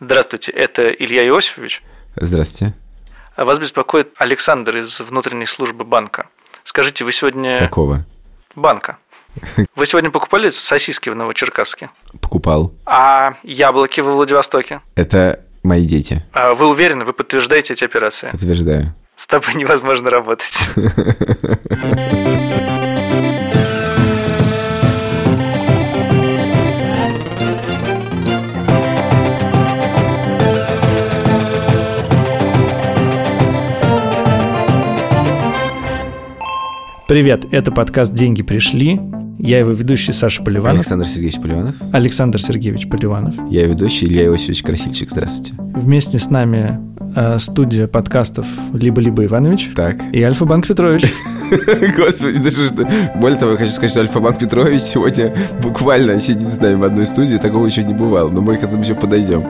[0.00, 1.82] Здравствуйте, это Илья Иосифович.
[2.16, 2.74] Здравствуйте.
[3.36, 6.26] Вас беспокоит Александр из внутренней службы банка.
[6.64, 7.58] Скажите, вы сегодня...
[7.58, 8.04] Какого?
[8.54, 8.98] Банка.
[9.74, 11.90] Вы сегодня покупали сосиски в Новочеркасске?
[12.20, 12.74] Покупал.
[12.86, 14.80] А яблоки во Владивостоке?
[14.94, 16.24] Это мои дети.
[16.32, 18.30] А вы уверены, вы подтверждаете эти операции?
[18.30, 18.94] Подтверждаю.
[19.16, 20.68] С тобой невозможно работать.
[37.08, 39.00] Привет, это подкаст «Деньги пришли».
[39.38, 40.78] Я его ведущий Саша Поливанов.
[40.78, 41.74] Александр Сергеевич Поливанов.
[41.92, 43.34] Александр Сергеевич Поливанов.
[43.48, 45.10] Я ведущий Илья Иосифович Красильчик.
[45.10, 45.52] Здравствуйте.
[45.56, 46.80] Вместе с нами
[47.14, 49.98] э, студия подкастов «Либо-либо Иванович» Так.
[50.12, 51.04] и Альфа-Банк Петрович.
[51.96, 52.88] Господи, даже что...
[53.20, 55.32] Более того, я хочу сказать, что Альфа-Банк Петрович сегодня
[55.62, 57.36] буквально сидит с нами в одной студии.
[57.36, 59.44] Такого еще не бывало, но мы к этому еще подойдем.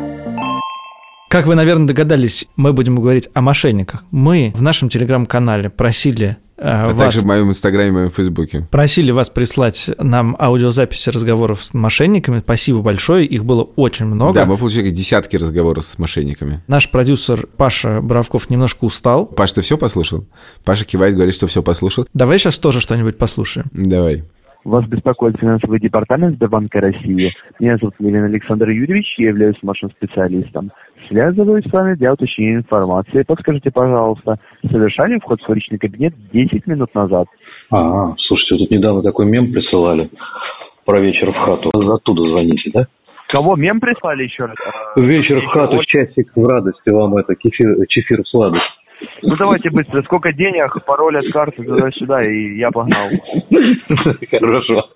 [1.28, 4.04] Как вы, наверное, догадались, мы будем говорить о мошенниках.
[4.10, 6.96] Мы в нашем телеграм-канале просили а вас...
[6.96, 8.66] также в моем инстаграме, в моем фейсбуке.
[8.70, 12.38] Просили вас прислать нам аудиозаписи разговоров с мошенниками.
[12.38, 14.34] Спасибо большое, их было очень много.
[14.34, 16.62] Да, мы получили десятки разговоров с мошенниками.
[16.68, 19.26] Наш продюсер Паша Боровков немножко устал.
[19.26, 20.26] Паш, ты все послушал?
[20.64, 22.06] Паша кивает, говорит, что все послушал.
[22.14, 23.66] Давай сейчас тоже что-нибудь послушаем.
[23.72, 24.24] Давай.
[24.66, 27.32] Вас беспокоит финансовый департамент Сбербанка России.
[27.60, 30.72] Меня зовут Левин Александр Юрьевич, я являюсь вашим специалистом.
[31.06, 33.22] Связываюсь с вами для уточнения информации.
[33.22, 37.28] Подскажите, пожалуйста, совершали вход в личный кабинет 10 минут назад.
[37.70, 40.10] А, слушайте, тут недавно такой мем присылали
[40.84, 41.70] про вечер в хату.
[41.72, 42.86] Оттуда звоните, да?
[43.28, 44.56] Кого мем прислали еще раз?
[44.96, 48.64] Вечер в хату, часик в радости вам это, кефир, чефир в сладость.
[49.22, 50.02] Ну давайте быстро.
[50.02, 53.08] Сколько денег, пароль от карты туда-сюда, и я погнал.
[54.30, 54.90] Хорошо.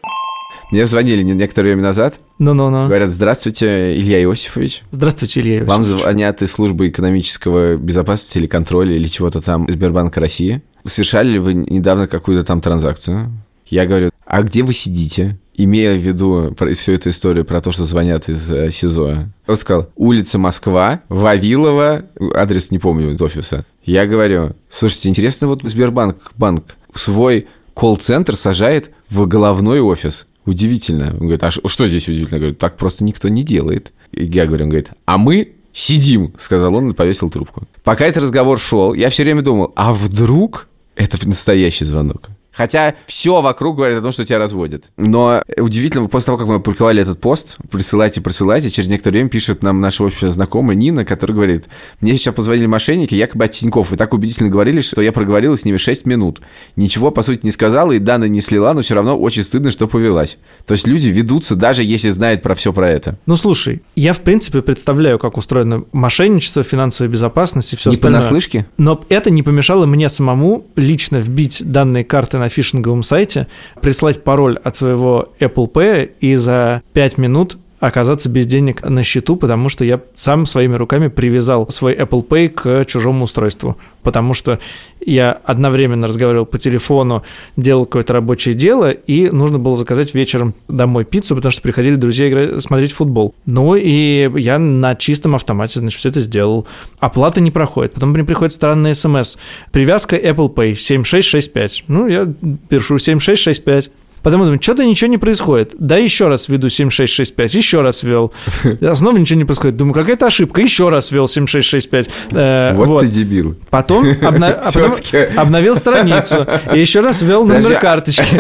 [0.71, 2.21] Мне звонили некоторое время назад.
[2.39, 2.87] Ну-ну-ну.
[2.87, 4.83] Говорят, здравствуйте, Илья Иосифович.
[4.91, 5.71] Здравствуйте, Илья Иосифович.
[5.77, 10.63] Вам звонят из службы экономического безопасности или контроля или чего-то там Сбербанка России.
[10.85, 13.31] Совершали ли вы недавно какую-то там транзакцию?
[13.71, 15.39] Я говорю, а где вы сидите?
[15.55, 19.33] Имея в виду всю эту историю про то, что звонят из э, СИЗО.
[19.47, 23.65] Он сказал, улица Москва, Вавилова, адрес не помню из офиса.
[23.85, 26.65] Я говорю, слушайте, интересно, вот Сбербанк банк
[26.95, 30.27] свой колл-центр сажает в головной офис.
[30.47, 31.13] Удивительно.
[31.13, 32.37] Он говорит, а что здесь удивительно?
[32.37, 33.93] Я говорю, так просто никто не делает.
[34.11, 37.69] И я говорю, он говорит, а мы сидим, сказал он и повесил трубку.
[37.85, 40.67] Пока этот разговор шел, я все время думал, а вдруг
[40.97, 42.31] это настоящий звонок?
[42.61, 44.91] Хотя все вокруг говорит о том, что тебя разводят.
[44.99, 49.63] Но удивительно, после того, как мы опубликовали этот пост, присылайте, присылайте, через некоторое время пишет
[49.63, 51.71] нам наша общая знакомая Нина, которая говорит,
[52.03, 55.65] мне сейчас позвонили мошенники, якобы от Тинькофф, и так убедительно говорили, что я проговорила с
[55.65, 56.43] ними 6 минут.
[56.77, 59.89] Ничего, по сути, не сказала, и данные не слила, но все равно очень стыдно, что
[59.89, 60.37] повелась.
[60.67, 63.19] То есть люди ведутся, даже если знают про все про это.
[63.25, 68.19] Ну, слушай, я, в принципе, представляю, как устроено мошенничество, финансовая безопасность и все не остальное.
[68.19, 68.67] Не понаслышке?
[68.77, 73.47] Но это не помешало мне самому лично вбить данные карты на фишинговом сайте,
[73.81, 79.37] прислать пароль от своего Apple Pay и за 5 минут оказаться без денег на счету,
[79.37, 83.77] потому что я сам своими руками привязал свой Apple Pay к чужому устройству.
[84.03, 84.59] Потому что
[85.01, 87.25] я одновременно разговаривал по телефону,
[87.57, 92.29] делал какое-то рабочее дело, и нужно было заказать вечером домой пиццу, потому что приходили друзья
[92.29, 93.35] играть, смотреть футбол.
[93.47, 96.67] Ну и я на чистом автомате, значит, все это сделал.
[96.99, 97.95] Оплата не проходит.
[97.95, 99.37] Потом мне приходит странный смс.
[99.73, 101.85] Привязка Apple Pay 7665.
[101.89, 102.31] Ну, я
[102.69, 103.91] пишу 7665.
[104.23, 105.75] Потом думаю, что-то ничего не происходит.
[105.79, 108.33] Да еще раз введу 7665, еще раз ввел.
[108.81, 109.77] А снова ничего не происходит.
[109.77, 110.61] Думаю, какая-то ошибка.
[110.61, 112.11] Еще раз ввел 7665.
[112.33, 113.57] Э, вот, вот ты дебил.
[113.71, 114.49] Потом, обна...
[114.49, 114.93] а потом
[115.37, 116.47] обновил страницу.
[116.75, 117.81] И еще раз ввел номер Подожди.
[117.81, 118.23] карточки.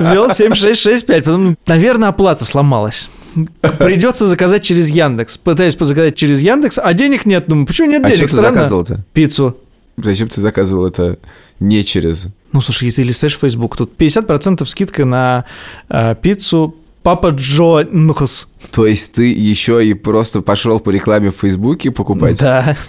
[0.00, 1.24] Ввел 7665.
[1.24, 3.08] Потом, наверное, оплата сломалась.
[3.78, 5.38] Придется заказать через Яндекс.
[5.38, 7.46] Пытаюсь заказать через Яндекс, а денег нет.
[7.48, 8.24] Думаю, почему нет денег?
[8.24, 9.04] А что ты заказывал-то?
[9.12, 9.56] Пиццу.
[9.96, 11.18] Зачем ты заказывал это
[11.60, 12.28] не через...
[12.52, 15.44] Ну, слушай, если ты листаешь Facebook, тут 50% скидка на
[15.88, 18.48] э, пиццу Папа Джо Нхас.
[18.70, 22.38] То есть ты еще и просто пошел по рекламе в Фейсбуке покупать?
[22.38, 22.76] Да.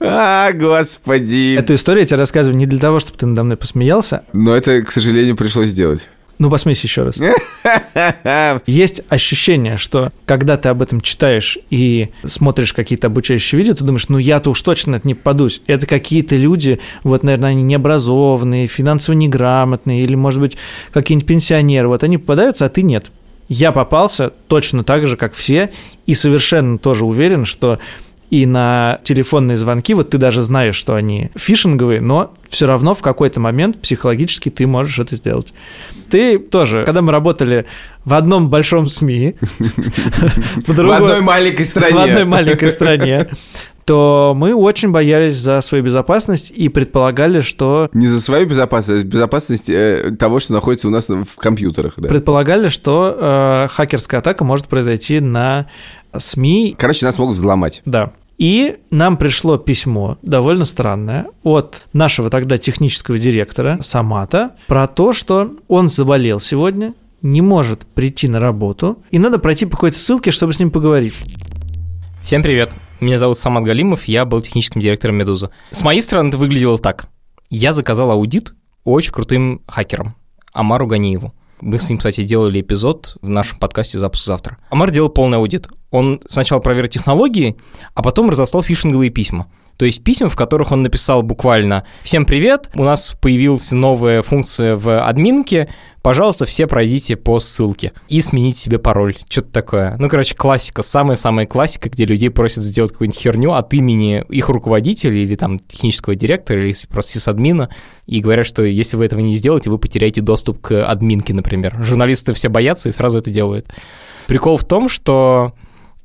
[0.00, 1.56] А, господи.
[1.56, 4.24] Эту историю я тебе рассказываю не для того, чтобы ты надо мной посмеялся.
[4.34, 6.10] Но это, к сожалению, пришлось сделать.
[6.38, 7.16] Ну, посмейся еще раз.
[8.66, 14.08] Есть ощущение, что когда ты об этом читаешь и смотришь какие-то обучающие видео, ты думаешь,
[14.08, 15.62] ну я-то уж точно это не попадусь.
[15.66, 20.56] Это какие-то люди, вот, наверное, они необразованные, финансово неграмотные, или, может быть,
[20.92, 21.88] какие-нибудь пенсионеры.
[21.88, 23.10] Вот они попадаются, а ты нет.
[23.48, 25.70] Я попался точно так же, как все,
[26.06, 27.80] и совершенно тоже уверен, что
[28.30, 33.02] и на телефонные звонки, вот ты даже знаешь, что они фишинговые, но все равно в
[33.02, 35.52] какой-то момент психологически ты можешь это сделать.
[36.10, 37.66] Ты тоже, когда мы работали
[38.04, 39.36] в одном большом СМИ,
[40.66, 43.28] в одной маленькой стране, в одной маленькой стране,
[43.88, 47.88] то мы очень боялись за свою безопасность и предполагали, что...
[47.94, 51.94] Не за свою безопасность, а безопасность э, того, что находится у нас в компьютерах.
[51.96, 52.06] Да.
[52.06, 55.68] Предполагали, что э, хакерская атака может произойти на
[56.16, 56.76] СМИ.
[56.78, 57.82] Короче, нас могут взломать.
[57.84, 58.12] Да.
[58.38, 65.56] И нам пришло письмо, довольно странное, от нашего тогда технического директора Самата про то, что
[65.66, 70.52] он заболел сегодня, не может прийти на работу, и надо пройти по какой-то ссылке, чтобы
[70.52, 71.14] с ним поговорить.
[72.22, 72.74] Всем привет.
[73.00, 75.50] Меня зовут Самат Галимов, я был техническим директором «Медузы».
[75.72, 77.08] С моей стороны это выглядело так.
[77.50, 78.54] Я заказал аудит
[78.84, 80.14] очень крутым хакером,
[80.52, 81.32] Амару Ганиеву.
[81.60, 84.58] Мы с ним, кстати, делали эпизод в нашем подкасте «Запуск завтра».
[84.70, 85.68] Амар делал полный аудит.
[85.90, 87.56] Он сначала проверил технологии,
[87.94, 89.46] а потом разослал фишинговые письма.
[89.78, 94.74] То есть письма, в которых он написал буквально «Всем привет, у нас появилась новая функция
[94.74, 99.14] в админке, пожалуйста, все пройдите по ссылке и смените себе пароль».
[99.28, 99.96] Что-то такое.
[100.00, 105.16] Ну, короче, классика, самая-самая классика, где людей просят сделать какую-нибудь херню от имени их руководителя
[105.16, 107.70] или там технического директора или просто сисадмина,
[108.06, 111.76] и говорят, что если вы этого не сделаете, вы потеряете доступ к админке, например.
[111.84, 113.68] Журналисты все боятся и сразу это делают.
[114.26, 115.54] Прикол в том, что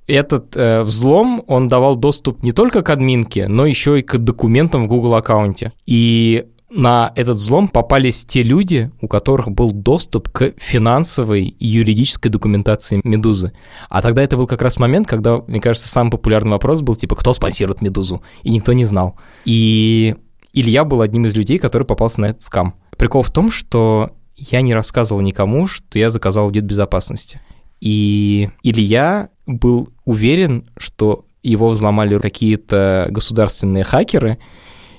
[0.08, 4.84] этот э, взлом, он давал доступ не только к админке, но еще и к документам
[4.84, 5.72] в Google аккаунте.
[5.86, 12.30] И на этот взлом попались те люди, у которых был доступ к финансовой и юридической
[12.30, 13.54] документации Медузы.
[13.90, 17.16] А тогда это был как раз момент, когда, мне кажется, самый популярный вопрос был типа,
[17.16, 18.24] кто спонсирует Медузу?
[18.42, 19.18] И никто не знал.
[19.46, 20.16] И
[20.52, 22.76] Илья был одним из людей, который попался на этот скам.
[22.98, 27.40] Прикол в том, что я не рассказывал никому, что я заказал аудит безопасности.
[27.82, 34.40] И Илья был уверен, что его взломали какие-то государственные хакеры,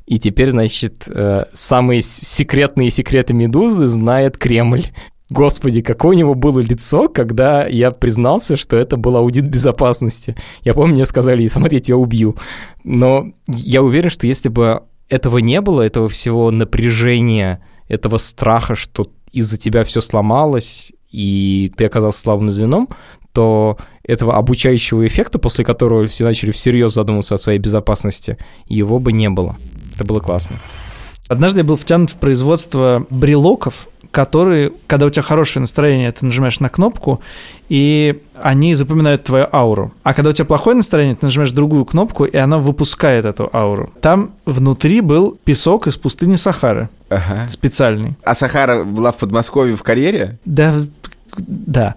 [0.06, 4.84] и теперь, значит, э, самые секретные секреты Медузы знает Кремль.
[5.30, 10.36] Господи, какое у него было лицо, когда я признался, что это был аудит безопасности.
[10.62, 12.36] Я помню, мне сказали, смотри, я убью.
[12.84, 19.08] Но я уверен, что если бы этого не было, этого всего напряжения, этого страха, что
[19.32, 22.88] из-за тебя все сломалось, и ты оказался слабым звеном,
[23.34, 29.12] то этого обучающего эффекта, после которого все начали всерьез задумываться о своей безопасности, его бы
[29.12, 29.56] не было.
[29.94, 30.56] Это было классно.
[31.28, 36.60] Однажды я был втянут в производство брелоков, которые, когда у тебя хорошее настроение, ты нажимаешь
[36.60, 37.20] на кнопку,
[37.68, 39.92] и они запоминают твою ауру.
[40.02, 43.90] А когда у тебя плохое настроение, ты нажимаешь другую кнопку, и она выпускает эту ауру.
[44.00, 46.90] Там внутри был песок из пустыни Сахары.
[47.08, 47.48] Ага.
[47.48, 48.14] Специальный.
[48.22, 50.38] А Сахара была в Подмосковье в карьере?
[50.44, 50.74] Да,
[51.38, 51.94] да.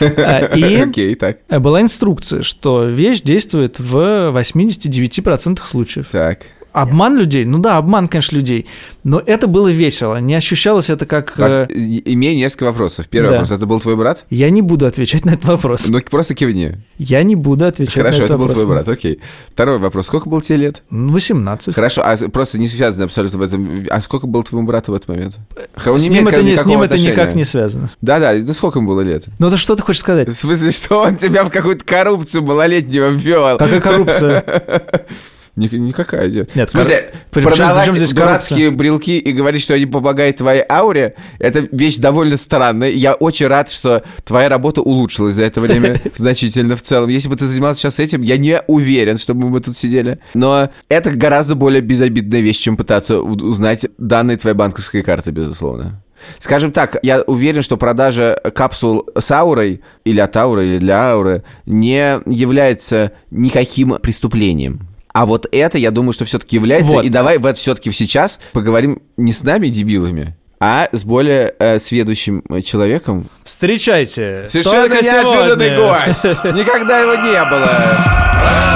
[0.00, 1.38] А, и Окей, так.
[1.48, 3.96] была инструкция, что вещь действует в
[4.36, 6.08] 89% случаев.
[6.10, 6.46] Так.
[6.76, 7.46] Обман людей?
[7.46, 8.66] Ну да, обман, конечно, людей.
[9.02, 10.20] Но это было весело.
[10.20, 11.32] Не ощущалось это как...
[11.32, 11.74] Так, э...
[12.04, 13.08] Имею несколько вопросов.
[13.08, 13.32] Первый да.
[13.36, 13.50] вопрос.
[13.50, 14.26] Это был твой брат?
[14.28, 15.88] Я не буду отвечать на этот вопрос.
[15.88, 16.76] Ну, просто кивни.
[16.98, 18.48] Я не буду отвечать Хорошо, на этот вопрос.
[18.48, 19.20] Хорошо, это был твой брат, окей.
[19.48, 20.06] Второй вопрос.
[20.06, 20.82] Сколько было тебе лет?
[20.90, 21.74] 18.
[21.74, 23.86] Хорошо, а просто не связано абсолютно в этом.
[23.88, 25.38] А сколько было твоему брату в этот момент?
[25.86, 27.88] Он с ним, это, не, с ним это никак не связано.
[28.02, 29.24] Да-да, ну сколько ему было лет?
[29.38, 30.28] Ну, это что ты хочешь сказать?
[30.28, 33.56] В смысле, что он тебя в какую-то коррупцию малолетнего ввел?
[33.56, 34.44] Какая коррупция?
[35.56, 36.46] Никакая идея.
[36.54, 41.14] Нет, в смысле, при, продавать здесь дурацкие брелки и говорить, что они помогают твоей ауре,
[41.38, 42.90] это вещь довольно странная.
[42.90, 47.08] Я очень рад, что твоя работа улучшилась за это время значительно в целом.
[47.08, 50.18] Если бы ты занимался сейчас этим, я не уверен, чтобы мы тут сидели.
[50.34, 56.02] Но это гораздо более безобидная вещь, чем пытаться узнать данные твоей банковской карты, безусловно.
[56.38, 61.44] Скажем так, я уверен, что продажа капсул с аурой или от ауры, или для ауры
[61.64, 64.88] не является никаким преступлением.
[65.16, 66.92] А вот это, я думаю, что все-таки является.
[66.92, 67.04] Вот.
[67.06, 71.78] И давай в это все-таки сейчас поговорим не с нами, дебилами, а с более э,
[71.78, 73.30] сведущим человеком.
[73.42, 74.44] Встречайте.
[74.46, 76.24] Совершенно неожиданный гость.
[76.54, 78.75] Никогда его не было.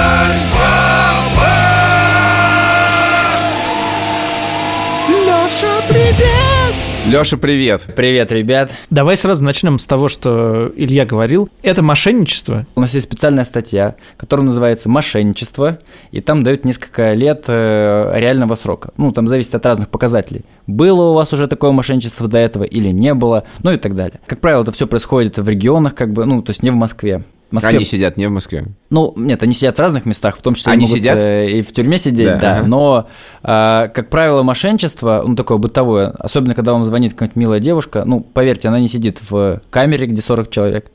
[7.11, 7.87] Леша, привет.
[7.93, 8.71] Привет, ребят.
[8.89, 11.49] Давай сразу начнем с того, что Илья говорил.
[11.61, 12.65] Это мошенничество.
[12.73, 15.79] У нас есть специальная статья, которая называется «Мошенничество»,
[16.11, 18.91] и там дают несколько лет э, реального срока.
[18.95, 20.45] Ну, там зависит от разных показателей.
[20.67, 24.21] Было у вас уже такое мошенничество до этого или не было, ну и так далее.
[24.25, 27.25] Как правило, это все происходит в регионах, как бы, ну, то есть не в Москве.
[27.51, 27.77] Москве...
[27.77, 28.65] Они сидят не в Москве.
[28.89, 31.19] Ну, нет, они сидят в разных местах, в том числе они могут сидят?
[31.21, 32.37] Э, и в тюрьме сидеть, да.
[32.37, 32.55] да.
[32.57, 32.67] ага.
[32.67, 33.07] Но,
[33.43, 38.21] э, как правило, мошенничество, ну, такое бытовое, особенно когда вам звонит какая-нибудь милая девушка, ну,
[38.21, 40.91] поверьте, она не сидит в камере, где 40 человек,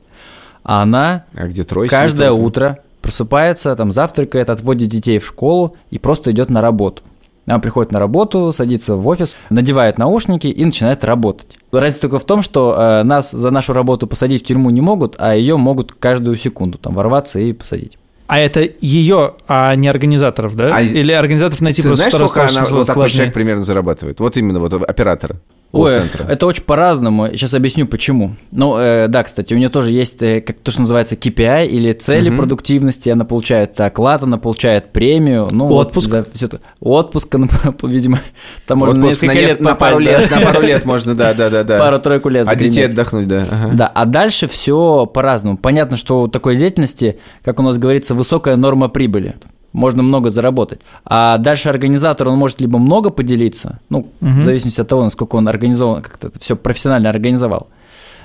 [0.63, 2.45] а она а где трое каждое сидит?
[2.45, 7.03] утро просыпается, там завтракает, отводит детей в школу и просто идет на работу.
[7.47, 11.57] Она приходит на работу, садится в офис, надевает наушники и начинает работать.
[11.71, 15.15] Разница только в том, что э, нас за нашу работу посадить в тюрьму не могут,
[15.17, 17.97] а ее могут каждую секунду там ворваться и посадить.
[18.27, 20.75] А это ее, а не организаторов, да?
[20.75, 24.19] А Или организаторов найти Ты просто знаешь, сколько она, вот такой человек примерно зарабатывает?
[24.19, 25.37] Вот именно вот оператора
[25.73, 25.91] Ой,
[26.27, 27.27] это очень по-разному.
[27.31, 28.35] Сейчас объясню, почему.
[28.51, 31.93] Ну, э, да, кстати, у нее тоже есть, э, как то, что называется KPI или
[31.93, 32.37] цели Мгм.
[32.37, 33.09] продуктивности.
[33.09, 35.49] Она получает оклад, она получает премию.
[35.51, 36.09] Ну, вот Отпуск.
[36.09, 36.61] за всё это.
[36.79, 37.35] Отпуск,
[37.83, 38.19] видимо,
[38.65, 40.03] там можно Отпуск несколько на, лет на пару да.
[40.03, 41.77] лет, на пару лет можно, да, да, да, да.
[41.77, 43.45] Пару-тройку лет А детей отдохнуть, да.
[43.51, 43.71] ага.
[43.73, 45.57] Да, а дальше все по-разному.
[45.57, 49.35] Понятно, что у такой деятельности, как у нас говорится, высокая норма прибыли.
[49.73, 50.81] Можно много заработать.
[51.05, 54.39] А дальше организатор, он может либо много поделиться, ну, Мгм.
[54.39, 57.67] в зависимости от того, насколько он организован, как-то это все профессионально организовал,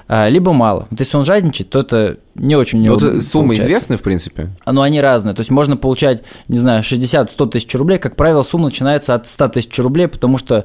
[0.09, 0.87] а, либо мало.
[0.91, 3.69] Вот если он жадничает, то это не очень у него Вот э, суммы получается.
[3.69, 4.49] известны, в принципе?
[4.65, 5.35] А, Ну, они разные.
[5.35, 7.99] То есть можно получать, не знаю, 60-100 тысяч рублей.
[7.99, 10.65] Как правило, сумма начинается от 100 тысяч рублей, потому что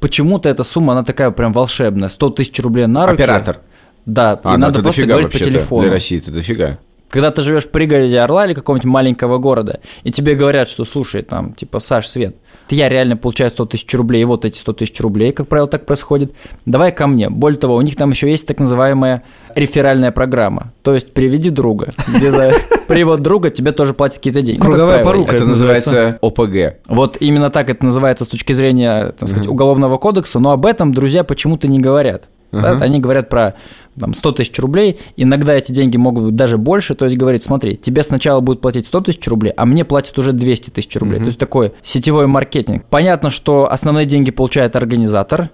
[0.00, 2.08] почему-то эта сумма, она такая прям волшебная.
[2.08, 3.22] 100 тысяч рублей на руки.
[3.22, 3.58] Оператор.
[4.06, 5.82] Да, А, и ну надо это просто говорить по телефону.
[5.82, 6.78] Для России это дофига.
[7.10, 11.22] Когда ты живешь в пригороде Орла или какого-нибудь маленького города, и тебе говорят, что слушай,
[11.22, 12.36] там, типа, Саш, Свет,
[12.70, 15.86] я реально получаю 100 тысяч рублей, и вот эти 100 тысяч рублей, как правило, так
[15.86, 16.32] происходит,
[16.66, 17.30] давай ко мне.
[17.30, 19.22] Более того, у них там еще есть так называемая
[19.54, 22.52] реферальная программа, то есть приведи друга, где за
[22.88, 24.60] привод друга тебе тоже платят какие-то деньги.
[24.60, 25.34] Круговая порука.
[25.34, 26.78] Это называется ОПГ.
[26.88, 30.92] вот именно так это называется с точки зрения, так сказать, уголовного кодекса, но об этом
[30.92, 32.28] друзья почему-то не говорят.
[32.50, 32.84] Да, Ага.
[32.84, 33.54] Они говорят про
[33.98, 37.76] там, 100 тысяч рублей, иногда эти деньги могут быть даже больше, то есть говорит, смотри,
[37.76, 41.18] тебе сначала будут платить 100 тысяч рублей, а мне платят уже 200 тысяч рублей.
[41.18, 42.84] То есть такой сетевой маркетинг.
[42.88, 45.50] Понятно, что основные деньги получает организатор,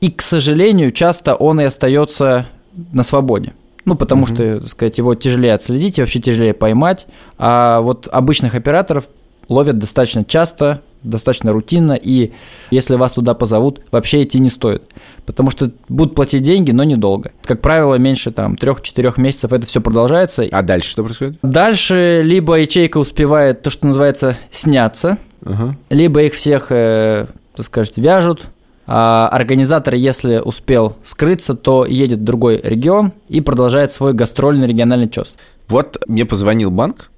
[0.00, 2.46] и, к сожалению, часто он и остается
[2.92, 3.54] на свободе.
[3.86, 7.06] Ну, потому что, так сказать, его тяжелее отследить вообще тяжелее поймать.
[7.38, 9.08] А вот обычных операторов
[9.48, 12.32] ловят достаточно часто, достаточно рутинно, и
[12.70, 14.82] если вас туда позовут, вообще идти не стоит.
[15.24, 17.32] Потому что будут платить деньги, но недолго.
[17.44, 20.44] Как правило, меньше там 3-4 месяцев это все продолжается.
[20.50, 21.38] А дальше что происходит?
[21.42, 25.76] Дальше либо ячейка успевает то, что называется, сняться, Ага.
[25.90, 28.48] либо их всех, э, так сказать, вяжут,
[28.88, 35.08] а организатор, если успел скрыться, то едет в другой регион и продолжает свой гастрольный региональный
[35.08, 35.34] чес.
[35.68, 37.10] Вот мне позвонил банк,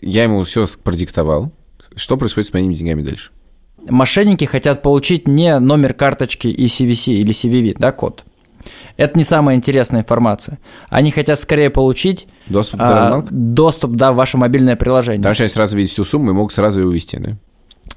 [0.00, 1.52] я ему все продиктовал.
[1.94, 3.30] Что происходит с моими деньгами дальше?
[3.88, 8.24] Мошенники хотят получить не номер карточки и CVC или CVV, да, код.
[8.96, 10.58] Это не самая интересная информация.
[10.90, 15.20] Они хотят скорее получить Доступ а, доступ, да, в ваше мобильное приложение.
[15.20, 17.36] Потому что они сразу видят всю сумму и могут сразу ее увести, да?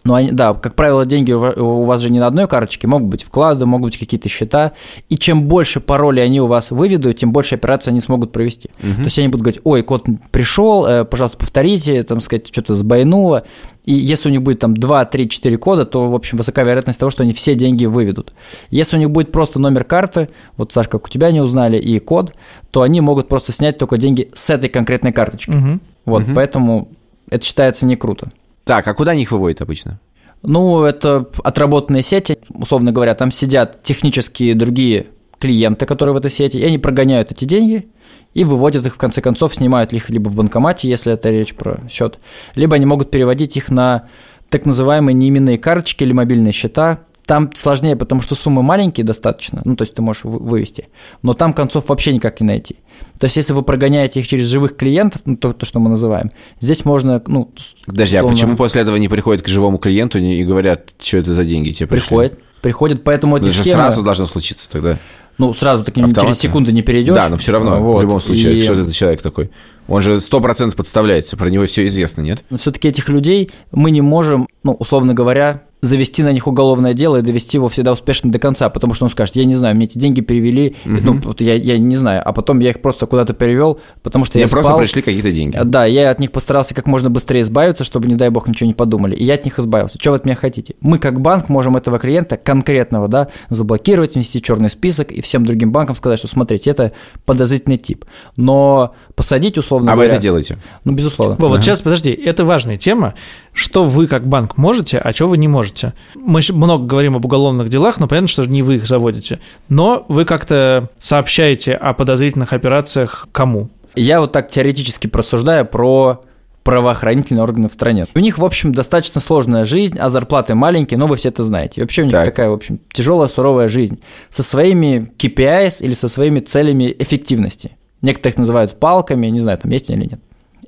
[0.03, 2.87] Но они, да, как правило, деньги у ва- у вас же не на одной карточке,
[2.87, 4.73] могут быть вклады, могут быть какие-то счета.
[5.07, 8.69] И чем больше паролей они у вас выведут, тем больше операций они смогут провести.
[8.79, 13.43] То есть они будут говорить, ой, код пришел, э, пожалуйста, повторите, там сказать, что-то сбойнуло.
[13.85, 16.99] И если у них будет там 2, 3, 4 кода, то, в общем, высока вероятность
[16.99, 18.33] того, что они все деньги выведут.
[18.71, 21.99] Если у них будет просто номер карты, вот, Саш, как у тебя не узнали, и
[21.99, 22.33] код,
[22.71, 25.51] то они могут просто снять только деньги с этой конкретной карточки.
[25.51, 25.81] Мгм.
[26.05, 26.35] Вот, Мгм.
[26.35, 26.89] поэтому
[27.29, 28.31] это считается не круто.
[28.63, 29.99] Так, а куда они их выводят обычно?
[30.41, 35.07] Ну, это отработанные сети, условно говоря, там сидят технические другие
[35.39, 37.89] клиенты, которые в этой сети, и они прогоняют эти деньги
[38.33, 41.81] и выводят их, в конце концов, снимают их либо в банкомате, если это речь про
[41.89, 42.19] счет,
[42.55, 44.09] либо они могут переводить их на
[44.49, 46.99] так называемые неименные карточки или мобильные счета.
[47.25, 50.89] Там сложнее, потому что суммы маленькие достаточно, ну, то есть ты можешь вы- вывести,
[51.21, 52.75] но там концов вообще никак не найти.
[53.17, 56.31] То есть если вы прогоняете их через живых клиентов, ну, то, то, что мы называем,
[56.59, 57.49] здесь можно, ну,
[57.85, 61.33] Подожди, а условно- почему после этого не приходят к живому клиенту и говорят, что это
[61.33, 62.07] за деньги тебе пришли?
[62.09, 64.97] Приходит, приходит, поэтому эти Это схемы, сразу должно случиться тогда.
[65.37, 67.15] ну, сразу таки через секунду не перейдешь.
[67.15, 69.49] Да, но все равно, Вот, в любом случае, и- что это за человек такой?
[69.87, 72.43] Он же сто процентов подставляется, про него все известно, нет?
[72.49, 77.17] Но все-таки этих людей мы не можем, ну, условно говоря, завести на них уголовное дело
[77.17, 79.83] и довести его всегда успешно до конца, потому что он скажет, я не знаю, мне
[79.83, 83.33] эти деньги перевели, ну, вот я, я не знаю, а потом я их просто куда-то
[83.33, 84.79] перевел, потому что Мне я просто спал.
[84.79, 85.59] пришли какие-то деньги.
[85.61, 88.73] Да, я от них постарался как можно быстрее избавиться, чтобы, не дай бог, ничего не
[88.73, 89.13] подумали.
[89.13, 89.97] И я от них избавился.
[89.99, 90.75] Что вы от меня хотите?
[90.79, 95.73] Мы, как банк, можем этого клиента конкретного, да, заблокировать, внести черный список и всем другим
[95.73, 96.93] банкам сказать, что, смотрите, это
[97.25, 98.05] подозрительный тип.
[98.37, 100.13] Но посадить, условно А вы говоря...
[100.13, 100.57] это делаете?
[100.83, 101.35] Ну, безусловно.
[101.39, 103.13] Во, вот сейчас, подожди, это важная тема.
[103.53, 105.93] Что вы как банк можете, а что вы не можете?
[106.15, 109.39] Мы много говорим об уголовных делах, но понятно, что не вы их заводите.
[109.69, 113.69] Но вы как-то сообщаете о подозрительных операциях кому?
[113.95, 116.23] Я вот так теоретически просуждаю про
[116.63, 118.05] правоохранительные органы в стране.
[118.15, 121.81] У них, в общем, достаточно сложная жизнь, а зарплаты маленькие, но вы все это знаете.
[121.81, 122.25] И вообще у них Так.
[122.25, 123.99] такая, в общем, тяжелая, суровая жизнь
[124.29, 127.71] со своими KPIs или со своими целями эффективности.
[128.03, 130.19] Некоторые их называют палками, не знаю, там есть они или нет.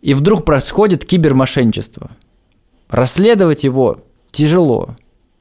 [0.02, 2.10] и вдруг происходит кибермошенничество.
[2.90, 4.00] Расследовать его
[4.32, 4.96] тяжело.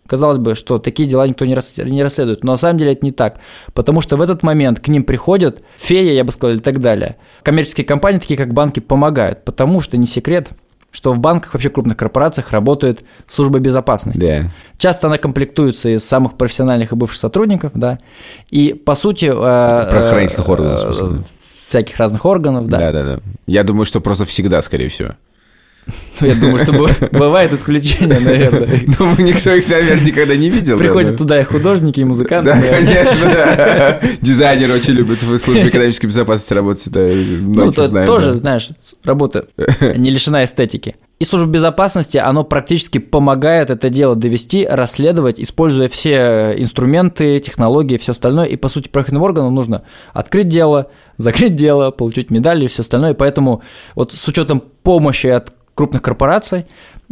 [0.06, 3.06] Казалось бы, что такие дела никто не, рас, не расследует, но на самом деле это
[3.06, 3.38] не так,
[3.72, 7.16] потому что в этот момент к ним приходят фея, я бы сказал, и так далее.
[7.42, 10.50] Коммерческие компании, такие как банки, помогают, потому что не секрет,
[10.90, 14.20] что в банках, вообще крупных корпорациях работает служба безопасности.
[14.20, 14.50] Да.
[14.78, 17.98] Часто она комплектуется из самых профессиональных и бывших сотрудников, да,
[18.50, 19.26] и по сути...
[19.26, 19.30] э,
[19.90, 21.24] Правоохранительных э, органов.
[21.68, 22.78] Всяких разных органов, да.
[22.78, 23.20] Да, да, да.
[23.46, 25.10] Я думаю, что просто всегда, скорее всего.
[26.20, 26.72] Ну, Я думаю, что
[27.12, 28.80] бывает исключение, наверное.
[28.98, 30.78] Ну, никто их, наверное, никогда не видел.
[30.78, 32.50] Приходят да, туда и художники, и музыканты.
[32.50, 32.86] Да, наверное.
[33.04, 34.00] конечно, да.
[34.22, 38.36] Дизайнеры очень любят в службе экономической безопасности работать, да, Ну, то- тоже, да.
[38.38, 38.68] знаешь,
[39.04, 39.46] работа
[39.96, 40.96] не лишена эстетики.
[41.20, 48.12] И служба безопасности, оно практически помогает это дело довести, расследовать, используя все инструменты, технологии, все
[48.12, 48.46] остальное.
[48.46, 53.14] И, по сути, правоохранительным органам нужно открыть дело, закрыть дело, получить медали и все остальное.
[53.14, 53.62] Поэтому
[53.94, 56.66] вот с учетом помощи от крупных корпораций,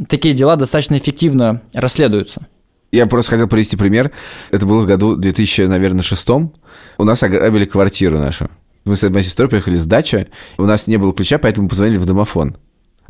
[0.08, 2.46] такие дела достаточно эффективно расследуются.
[2.90, 4.10] Я просто хотел привести пример.
[4.50, 6.52] Это было в году 2000, наверное, шестом.
[6.98, 8.50] У нас ограбили квартиру нашу.
[8.84, 10.28] Мы с моей сестрой приехали с дачи.
[10.58, 12.56] У нас не было ключа, поэтому позвонили в домофон.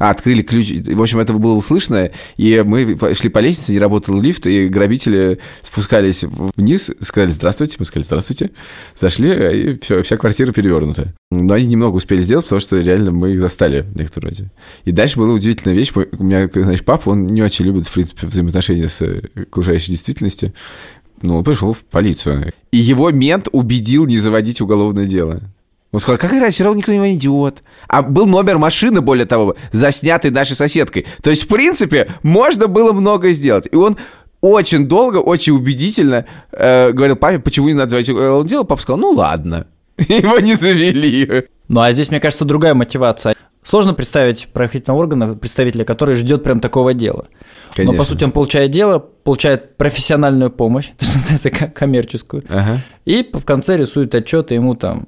[0.02, 0.72] А, открыли ключ.
[0.72, 5.38] В общем, это было услышно, и мы шли по лестнице, не работал лифт, и грабители
[5.62, 6.24] спускались
[6.56, 8.50] вниз, сказали «Здравствуйте», мы сказали «Здравствуйте»,
[8.96, 11.14] зашли, и все, вся квартира перевернута.
[11.30, 14.50] Но они немного успели сделать, потому что реально мы их застали в некотором роде.
[14.84, 15.92] И дальше была удивительная вещь.
[15.94, 19.02] У меня, знаешь, папа, он не очень любит, в принципе, взаимоотношения с
[19.36, 20.52] окружающей действительностью.
[21.22, 22.52] Ну, он пришел в полицию.
[22.72, 25.42] И его мент убедил не заводить уголовное дело.
[25.92, 27.62] Он сказал, какая разница, все равно никто не идет.
[27.86, 31.06] А был номер машины, более того, заснятый нашей соседкой.
[31.22, 33.68] То есть, в принципе, можно было многое сделать.
[33.70, 33.98] И он
[34.40, 38.62] очень долго, очень убедительно э, говорил папе, почему не надо заводить уголовное дело.
[38.64, 39.66] Папа сказал, ну ладно.
[39.98, 41.44] Его не завели.
[41.68, 43.34] Ну а здесь, мне кажется, другая мотивация.
[43.62, 47.26] Сложно представить правоохранительного органа, представителя, который ждет прям такого дела.
[47.28, 47.98] Но Конечно.
[47.98, 52.80] по сути он получает дело, получает профессиональную помощь, то есть называется ко- коммерческую, Ага.
[53.04, 55.06] и в конце рисует отчет, и ему там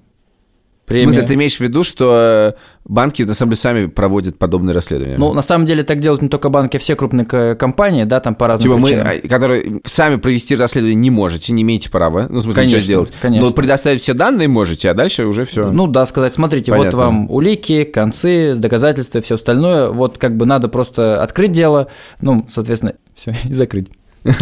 [0.87, 1.27] В смысле, премия.
[1.27, 5.17] ты имеешь в виду, что э, банки на самом деле сами проводят подобные расследования?
[5.17, 7.25] Ну, на самом деле так делают не только банки, а все крупные
[7.57, 9.09] компании, да, там по разным Типа мы, причинам.
[9.25, 12.85] а, которые сами провести расследование не можете, не имеете права, ну, в смысле, Конечно, ничего
[12.85, 13.13] сделать.
[13.23, 13.47] конечно.
[13.47, 15.71] Но предоставить все данные можете, а дальше уже все.
[15.71, 16.99] Ну да, сказать, смотрите, Понятно.
[16.99, 19.89] вот вам улики, концы, доказательства, все остальное.
[19.89, 21.87] Вот как бы надо просто открыть дело,
[22.21, 23.89] ну, соответственно, все, и закрыть.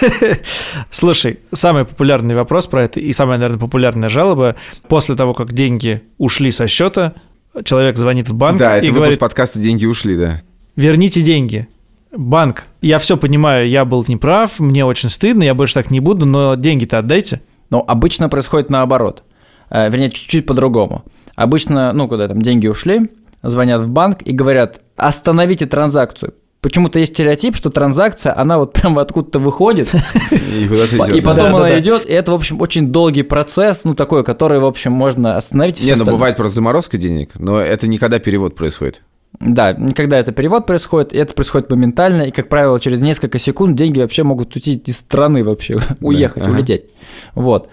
[0.90, 4.56] Слушай, самый популярный вопрос про это и самая, наверное, популярная жалоба.
[4.88, 7.14] После того, как деньги ушли со счета,
[7.64, 10.42] человек звонит в банк да, это и выпуск говорит, подкаста «Деньги ушли», да.
[10.76, 11.68] верните деньги.
[12.12, 16.24] Банк, я все понимаю, я был неправ, мне очень стыдно, я больше так не буду,
[16.24, 17.42] но деньги-то отдайте.
[17.68, 19.24] Но обычно происходит наоборот.
[19.70, 21.04] Э, Вернее, чуть-чуть по-другому.
[21.34, 23.10] Обычно, ну, когда там деньги ушли,
[23.42, 26.34] звонят в банк и говорят, остановите транзакцию.
[26.66, 29.88] Почему-то есть стереотип, что транзакция, она вот прям откуда-то выходит,
[30.32, 31.06] И и идет, да.
[31.06, 31.78] потом Да, да, она да.
[31.78, 35.80] идет, и это, в общем, очень долгий процесс, ну, такой, который, в общем, можно остановить.
[35.80, 36.14] и Не, ну остальное.
[36.14, 39.02] бывает просто заморозка денег, но это никогда перевод происходит.
[39.38, 43.76] Да, никогда это перевод происходит, и это происходит моментально, и, как правило, через несколько секунд
[43.76, 46.50] деньги вообще могут уйти из страны вообще, уехать, ага.
[46.50, 46.86] улететь.
[47.36, 47.68] Вот.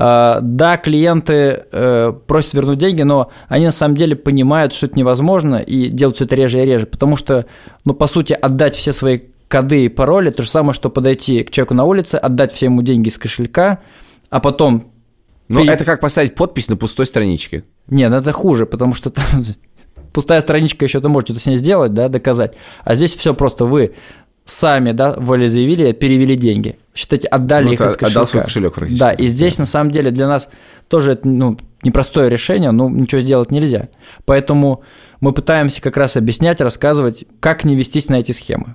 [0.00, 4.96] А, Да, клиенты э, просят вернуть деньги, но они на самом деле понимают, что это
[4.96, 7.46] невозможно, и делают все это реже и реже, потому что,
[7.84, 11.50] ну, по сути, отдать все свои коды и пароли, то же самое, что подойти к
[11.50, 13.80] человеку на улице, отдать все ему деньги из кошелька,
[14.30, 14.92] а потом
[15.48, 17.64] Но Ты- это как поставить подпись на пустой страничке.
[17.88, 19.24] нет, это хуже, потому что там
[20.12, 22.54] пустая страничка еще ты можете это с ней сделать, да, доказать.
[22.84, 23.94] А здесь все просто вы
[24.50, 26.78] сами, да, волеизъявили, перевели деньги.
[26.94, 28.06] Считайте, отдали Ну, их из кошелька.
[28.06, 29.00] отдал свой кошелек практически.
[29.00, 30.48] Да, и здесь на самом деле для нас
[30.88, 33.88] тоже это ну, непростое решение, но ничего сделать нельзя.
[34.24, 34.82] Поэтому
[35.20, 38.74] мы пытаемся как раз объяснять, рассказывать, как не вестись на эти схемы.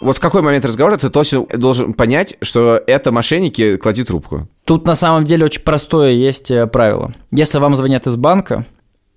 [0.00, 4.48] Вот в какой момент разговора ты точно должен понять, что это мошенники, клади трубку.
[4.64, 7.12] Тут на самом деле очень простое есть э, правило.
[7.30, 8.64] Если вам звонят из банка,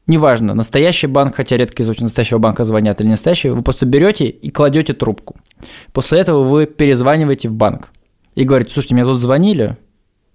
[0.07, 3.86] неважно, настоящий банк, хотя редко из очень настоящего банка звонят или не настоящий, вы просто
[3.86, 5.38] берете и кладете трубку.
[5.91, 7.89] После этого вы перезваниваете в банк
[8.36, 9.78] и говорите, слушайте, мне тут звонили,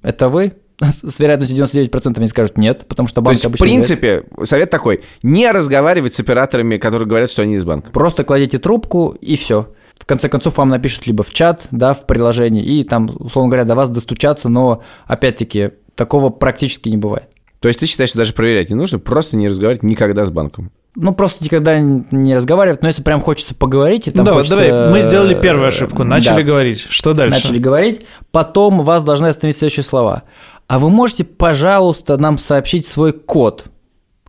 [0.02, 0.54] это вы?
[0.80, 4.24] С вероятностью 99% они скажут нет, потому что То банк есть, в обычно говорит, принципе,
[4.44, 7.90] совет такой, не разговаривать с операторами, которые говорят, что они из банка.
[7.90, 9.68] Просто кладите трубку и все.
[9.98, 13.64] В конце концов, вам напишут либо в чат, да, в приложении, и там, условно говоря,
[13.64, 17.28] до вас достучаться, но, опять-таки, такого практически не бывает.
[17.60, 20.70] То есть ты считаешь, что даже проверять не нужно, просто не разговаривать никогда с банком.
[21.00, 24.90] Ну, просто никогда не разговаривать, но если прям хочется поговорить, и там да, хочется, давай,
[24.90, 26.86] мы сделали э, первую ошибку, начали да, говорить.
[26.90, 27.36] Что дальше?
[27.36, 30.24] Начали говорить, потом вас должны остановить следующие слова.
[30.66, 33.66] А вы можете, пожалуйста, нам сообщить свой код?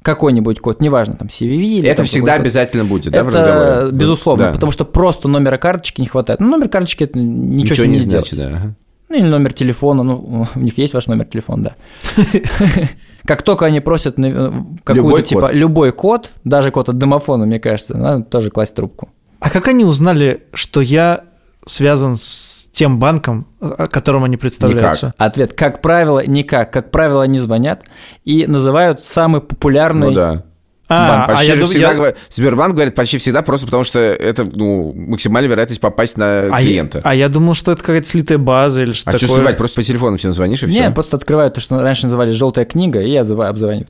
[0.01, 3.37] какой-нибудь код, неважно, там CVV или Это там всегда какой-то- обязательно будет, да, в Это
[3.37, 3.91] разговоре?
[3.91, 4.53] безусловно, Да.
[4.53, 6.39] потому что просто номера карточки не хватает.
[6.39, 8.29] Ну, номер карточки это ничего, ним не, сделать.
[8.29, 8.75] значит, да.
[9.09, 12.23] Ну, или номер телефона, ну, у них есть ваш номер телефона, да.
[13.25, 14.51] Как только они просят э,
[14.83, 19.09] какую-то типа любой код, даже код от домофона, мне кажется, надо тоже класть трубку.
[19.39, 21.23] А как они узнали, что я
[21.65, 25.13] связан с тем банком, о котором они представляются?
[25.17, 26.71] Ответ, как правило, никак.
[26.73, 27.83] Как правило, они звонят
[28.25, 30.43] и называют самый популярный Ну да.
[30.91, 34.91] А, Почти а я всегда я- Сбербанк говорит почти всегда просто потому, что это ну,
[34.93, 36.99] максимальная вероятность попасть на а я- клиента.
[37.03, 39.37] А я думал, что это какая-то слитая база или что А что такое.
[39.37, 39.57] сливать?
[39.57, 40.81] Просто по телефону всем звонишь и все.
[40.81, 43.85] Не, просто открывают то, что раньше называли желтая книга, и я обзваниваю.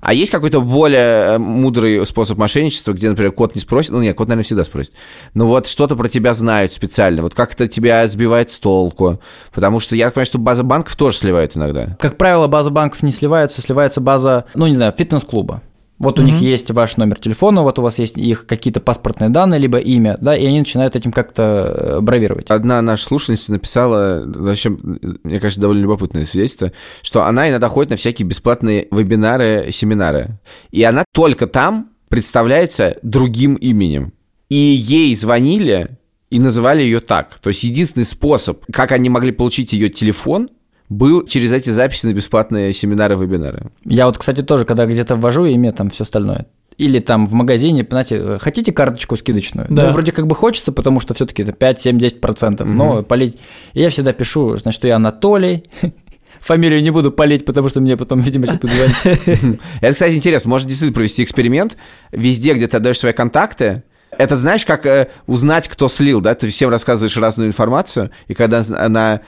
[0.00, 4.16] А есть какой-то более э, мудрый способ мошенничества, где, например, кот не спросит, ну нет,
[4.16, 4.92] кот, наверное, всегда спросит,
[5.34, 9.20] но вот что-то про тебя знают специально, вот как это тебя сбивает с толку,
[9.52, 11.96] потому что я понимаю, что база банков тоже сливает иногда.
[11.98, 15.62] Как правило, база банков не сливается, сливается база, ну, не знаю, фитнес-клуба.
[15.98, 19.58] Вот у них есть ваш номер телефона, вот у вас есть их какие-то паспортные данные,
[19.58, 22.50] либо имя, да, и они начинают этим как-то э, бравировать.
[22.50, 27.96] Одна наша слушательница написала, вообще, мне кажется, довольно любопытное свидетельство, что она иногда ходит на
[27.96, 30.38] всякие бесплатные вебинары, семинары,
[30.70, 34.12] и она только там представляется другим именем.
[34.48, 35.98] И ей звонили
[36.30, 37.38] и называли ее так.
[37.38, 40.50] То есть единственный способ, как они могли получить ее телефон,
[40.88, 43.70] был через эти записи на бесплатные семинары, вебинары.
[43.84, 46.46] Я вот, кстати, тоже, когда где-то ввожу имя, там все остальное.
[46.78, 49.66] Или там в магазине, знаете, хотите карточку скидочную?
[49.70, 49.86] Да.
[49.86, 52.68] Ну, вроде как бы хочется, потому что все-таки это 5, 7, 10 процентов.
[52.68, 53.38] Но полить...
[53.72, 55.64] И я всегда пишу, значит, что я Анатолий.
[56.40, 59.58] Фамилию не буду полить, потому что мне потом, видимо, сейчас звонить.
[59.80, 60.50] Это, кстати, интересно.
[60.50, 61.78] Можно действительно провести эксперимент.
[62.12, 66.34] Везде, где ты отдаешь свои контакты, это знаешь, как э, узнать, кто слил, да?
[66.34, 69.20] Ты всем рассказываешь разную информацию, и когда она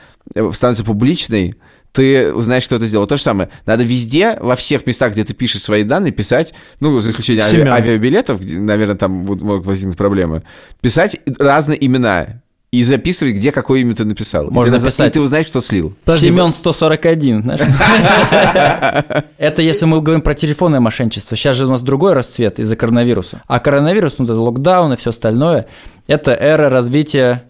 [0.53, 1.57] становится публичной,
[1.93, 3.07] ты узнаешь, кто это сделал.
[3.07, 3.49] То же самое.
[3.67, 7.69] Надо везде, во всех местах, где ты пишешь свои данные, писать, ну, за исключением ави-
[7.71, 10.43] авиабилетов, где, наверное, там могут возникнуть проблемы,
[10.81, 14.51] писать разные имена и записывать, где какое имя ты написал.
[14.51, 15.11] Можно ты написать.
[15.11, 15.95] И ты узнаешь, кто слил.
[16.05, 17.61] Подожди, Семен 141, знаешь?
[19.39, 21.37] Это если мы говорим про телефонное мошенничество.
[21.37, 23.43] Сейчас же у нас другой расцвет из-за коронавируса.
[23.47, 25.67] А коронавирус, ну, это локдаун и все остальное,
[26.07, 27.45] это эра развития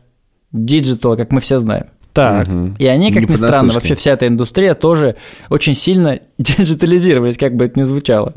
[0.52, 1.87] диджитала, как мы все знаем.
[2.18, 2.48] Так,
[2.81, 5.14] И они, как Не ни странно, вообще вся эта индустрия тоже
[5.50, 8.33] очень сильно диджитализировались, как бы это ни звучало.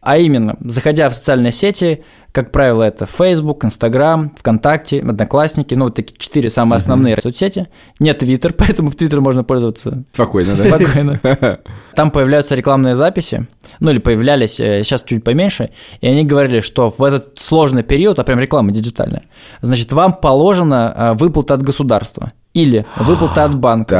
[0.00, 5.94] А именно, заходя в социальные сети, как правило, это Facebook, Instagram, ВКонтакте, Одноклассники, ну, вот
[5.94, 7.68] такие четыре самые основные соцсети.
[8.00, 10.64] Нет Твиттер, поэтому в Твиттер можно пользоваться Спокойно, да?
[10.64, 11.20] спокойно.
[11.94, 13.46] Там появляются рекламные записи,
[13.78, 18.18] ну или появлялись, э, сейчас чуть поменьше, и они говорили, что в этот сложный период,
[18.18, 19.22] а прям реклама диджитальная,
[19.60, 23.94] значит, вам положена э, выплата от государства или выплата от банка,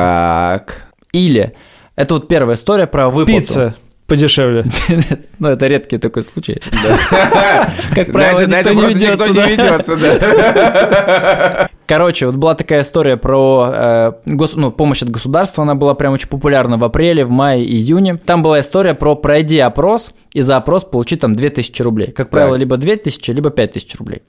[0.66, 0.82] Так.
[1.12, 1.54] или
[1.96, 3.38] это вот первая история про выплату.
[3.40, 3.74] пицца
[4.06, 4.64] подешевле.
[5.38, 6.60] Ну, это редкий такой случай.
[7.94, 11.68] Как На правило, никто не ведется, да.
[11.86, 16.12] Короче, вот была такая история про э, гос- ну, помощь от государства, она была прям
[16.12, 18.16] очень популярна в апреле, в мае, июне.
[18.16, 22.12] Там была история про пройди опрос и за опрос получи там 2000 рублей.
[22.12, 24.22] Как правило, либо 2000, либо 5000 рублей.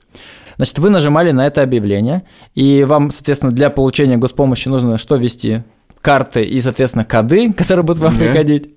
[0.58, 2.24] Значит, вы нажимали на это объявление,
[2.56, 5.64] и вам, соответственно, для получения господомощи нужно что ввести?
[6.02, 8.76] Карты и, соответственно, коды, которые будут вам приходить.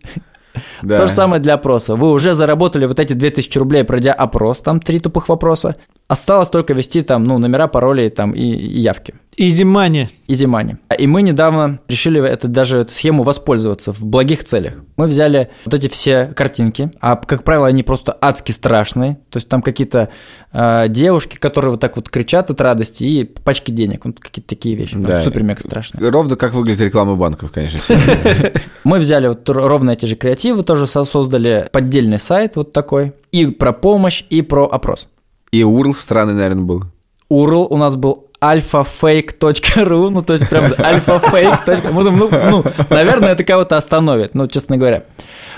[0.82, 0.96] Да.
[0.96, 1.94] То же самое для опроса.
[1.96, 5.76] Вы уже заработали вот эти 2000 рублей, пройдя опрос, там три тупых вопроса.
[6.08, 9.14] Осталось только ввести там, ну, номера, пароли там и, и явки.
[9.36, 10.08] Изи мани.
[10.28, 10.76] Easy Money.
[10.98, 14.74] И мы недавно решили это, даже эту схему воспользоваться в благих целях.
[14.96, 19.16] Мы взяли вот эти все картинки, а, как правило, они просто адски страшные.
[19.30, 20.08] То есть там какие-то
[20.52, 24.06] э, девушки, которые вот так вот кричат от радости, и пачки денег.
[24.06, 24.96] Вот какие-то такие вещи.
[24.96, 25.18] Да.
[25.18, 26.08] Супер-мега страшные.
[26.08, 27.78] Ровно как выглядит реклама банков, конечно.
[28.84, 33.12] Мы взяли вот ровно эти же креативы, тоже со- создали поддельный сайт вот такой.
[33.32, 35.08] И про помощь, и про опрос.
[35.52, 36.82] И URL странный, наверное, был.
[37.30, 41.92] URL у нас был alphafake.ru, ну, то есть прям alphafake.
[41.92, 45.04] Думаем, ну, ну, наверное, это кого-то остановит, ну, честно говоря.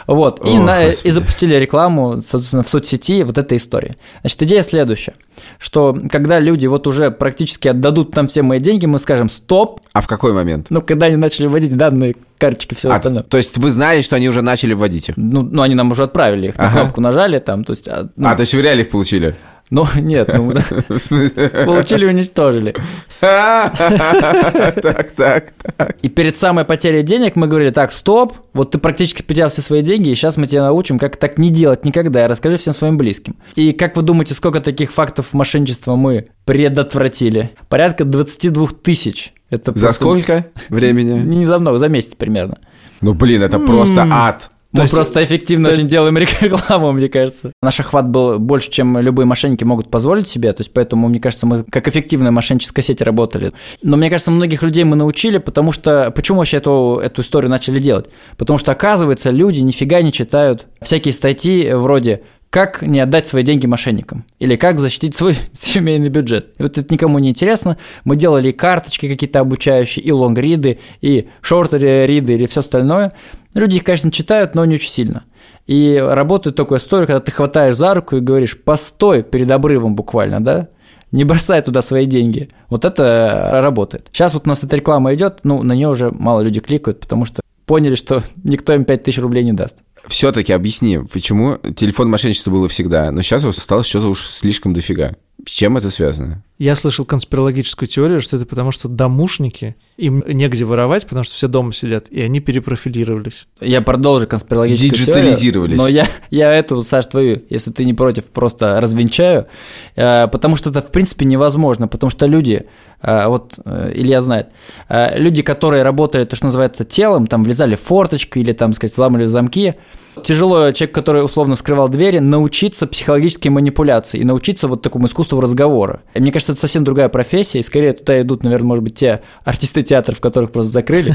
[0.09, 3.97] Вот, и, О, на- и запустили рекламу, собственно, в соцсети вот этой истории.
[4.23, 5.14] Значит, идея следующая,
[5.59, 10.01] что когда люди вот уже практически отдадут нам все мои деньги, мы скажем «стоп», А
[10.01, 10.68] в какой момент?
[10.71, 13.23] ну, когда они начали вводить данные, карточки, все А, остальное.
[13.25, 15.16] то есть вы знали, что они уже начали вводить их?
[15.18, 16.81] Ну, ну, они нам уже отправили их, на Ага.
[16.81, 17.87] кнопку нажали там, то есть...
[17.87, 19.37] а, ну, А, то есть вы реально их получили?
[19.70, 20.52] Ну, нет, ну,
[20.88, 22.74] получили, уничтожили.
[23.20, 25.96] Так, так, так.
[26.02, 29.83] И перед самой потерей денег мы говорили, так, стоп, вот ты практически потерял все свои
[29.83, 32.96] деньги, и сейчас мы тебя научим, как так не делать никогда, и расскажи всем своим
[32.96, 33.37] близким.
[33.54, 37.50] И как вы думаете, сколько таких фактов мошенничества мы предотвратили?
[37.68, 39.33] Порядка 22 тысяч.
[39.50, 41.18] Это За просто сколько времени?
[41.18, 42.59] Не за много, за месяц примерно.
[43.00, 44.50] Ну, блин, это просто ад.
[44.72, 47.52] Мы есть- просто эффективно очень делаем рекламу, мне кажется.
[47.62, 51.46] Наш охват был больше, чем любые мошенники могут позволить себе, то есть поэтому, мне кажется,
[51.46, 53.52] мы как эффективная мошенническая сеть работали.
[53.83, 56.11] Но мне кажется, многих людей мы научили, потому что...
[56.11, 58.07] Почему вообще эту, эту историю начали делать?
[58.37, 63.67] Потому что, оказывается, люди нифига не читают всякие статьи вроде как не отдать свои деньги
[63.67, 64.25] мошенникам?
[64.39, 66.55] Или как защитить свой семейный бюджет?
[66.59, 67.77] И вот это никому не интересно.
[68.05, 73.13] Мы делали карточки какие-то обучающие, и лонгриды, и шорт-риды, или все остальное.
[73.55, 75.25] Люди их, конечно, читают, но не очень сильно.
[75.67, 80.43] И работает такая история, когда ты хватаешь за руку и говоришь, постой перед обрывом буквально,
[80.43, 80.69] да?
[81.13, 82.51] Не бросай туда свои деньги.
[82.69, 84.09] Вот это работает.
[84.13, 87.25] Сейчас вот у нас эта реклама идет, ну, на нее уже мало людей кликают, потому
[87.25, 89.76] что поняли, что никто им 5000 рублей не даст.
[90.09, 95.14] Все-таки объясни, почему телефон мошенничества было всегда, но сейчас стало что-то уж слишком дофига.
[95.46, 96.42] С чем это связано?
[96.59, 101.46] Я слышал конспирологическую теорию, что это потому, что домушники, им негде воровать, потому что все
[101.46, 103.46] дома сидят, и они перепрофилировались.
[103.61, 105.76] Я продолжу конспирологическую Диджитализировались.
[105.76, 109.46] теорию, но я, я эту, Саш, твою, если ты не против, просто развенчаю,
[109.94, 112.66] э, потому что это, в принципе, невозможно, потому что люди,
[113.03, 114.49] вот э, Илья знает,
[114.89, 118.93] э, люди, которые работали, то, что называется, телом, там, влезали в форточку или, там, сказать,
[118.93, 119.77] взламывали замки,
[120.25, 126.01] тяжело человек, который условно скрывал двери, научиться психологической манипуляции и научиться вот такому искусству разговора.
[126.15, 129.23] И мне кажется, это совсем другая профессия, и скорее туда идут, наверное, может быть, те
[129.45, 131.15] артисты театров, которых просто закрыли.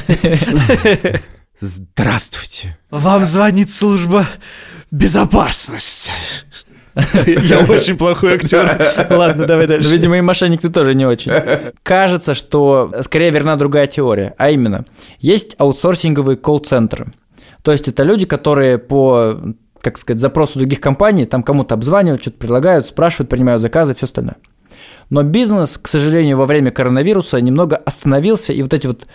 [1.59, 2.77] Здравствуйте.
[2.89, 4.27] Вам звонит служба
[4.89, 6.11] безопасности.
[7.25, 9.07] Я очень плохой актер.
[9.09, 9.89] Ладно, давай дальше.
[9.89, 11.31] Видимо, и мошенник ты тоже не очень.
[11.81, 14.85] Кажется, что скорее верна другая теория, а именно,
[15.19, 17.07] есть аутсорсинговые колл-центры.
[17.63, 19.39] То есть это люди, которые по
[19.81, 24.37] как сказать, запросу других компаний, там кому-то обзванивают, что-то предлагают, спрашивают, принимают заказы, все остальное.
[25.09, 29.05] Но бизнес, к сожалению, во время коронавируса немного остановился, и вот эти вот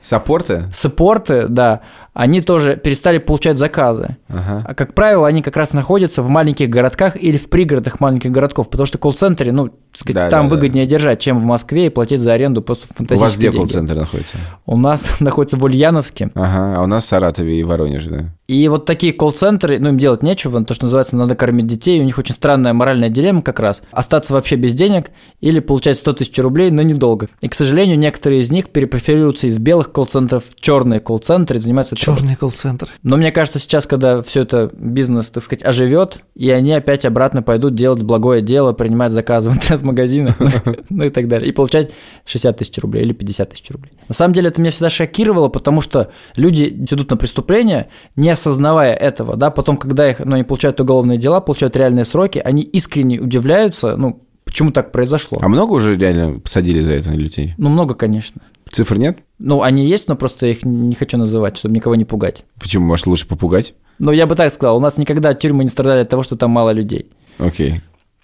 [0.00, 0.64] Саппорты?
[0.72, 1.80] саппорты, да,
[2.12, 4.16] они тоже перестали получать заказы.
[4.28, 4.64] Ага.
[4.66, 8.68] А, как правило, они как раз находятся в маленьких городках или в пригородах маленьких городков,
[8.68, 10.56] потому что колл-центре, ну, сказать, Да, там да, да.
[10.56, 13.94] выгоднее держать, чем в Москве и платить за аренду просто У фантастические вас где колл-центр
[13.94, 14.36] находится?
[14.66, 16.30] У нас находится в Ульяновске.
[16.34, 18.24] Ага, а у нас в Саратове и Воронеже, да.
[18.48, 22.04] И вот такие колл-центры, ну, им делать нечего, то, что называется, надо кормить детей, у
[22.04, 23.82] них очень странная моральная дилемма как раз.
[23.92, 25.10] Остаться вообще без денег
[25.40, 27.28] или получать 100 тысяч рублей, но недолго.
[27.40, 31.94] И, к сожалению, некоторые из них перепрофилируются из белых колл-центров в черные колл-центры и занимаются
[31.94, 32.88] этой Черный колл-центр.
[33.02, 37.42] Но мне кажется, сейчас, когда все это бизнес, так сказать, оживет, и они опять обратно
[37.42, 40.36] пойдут делать благое дело, принимать заказы в интернет-магазинах,
[40.90, 41.90] ну и так далее, и получать
[42.24, 43.92] 60 тысяч рублей или 50 тысяч рублей.
[44.08, 48.94] На самом деле это меня всегда шокировало, потому что люди идут на преступления, не осознавая
[48.94, 53.20] этого, да, потом, когда их, ну, они получают уголовные дела, получают реальные сроки, они искренне
[53.20, 55.38] удивляются, ну, почему так произошло.
[55.40, 57.54] А много уже реально посадили за это людей?
[57.56, 58.42] Ну, много, конечно.
[58.72, 59.18] Цифр нет?
[59.38, 62.44] Ну, они есть, но просто их не хочу называть, чтобы никого не пугать.
[62.60, 62.86] Почему?
[62.86, 63.74] Может, лучше попугать?
[63.98, 66.50] Но я бы так сказал, у нас никогда тюрьмы не страдали от того, что там
[66.50, 67.10] мало людей.
[67.38, 67.80] Окей.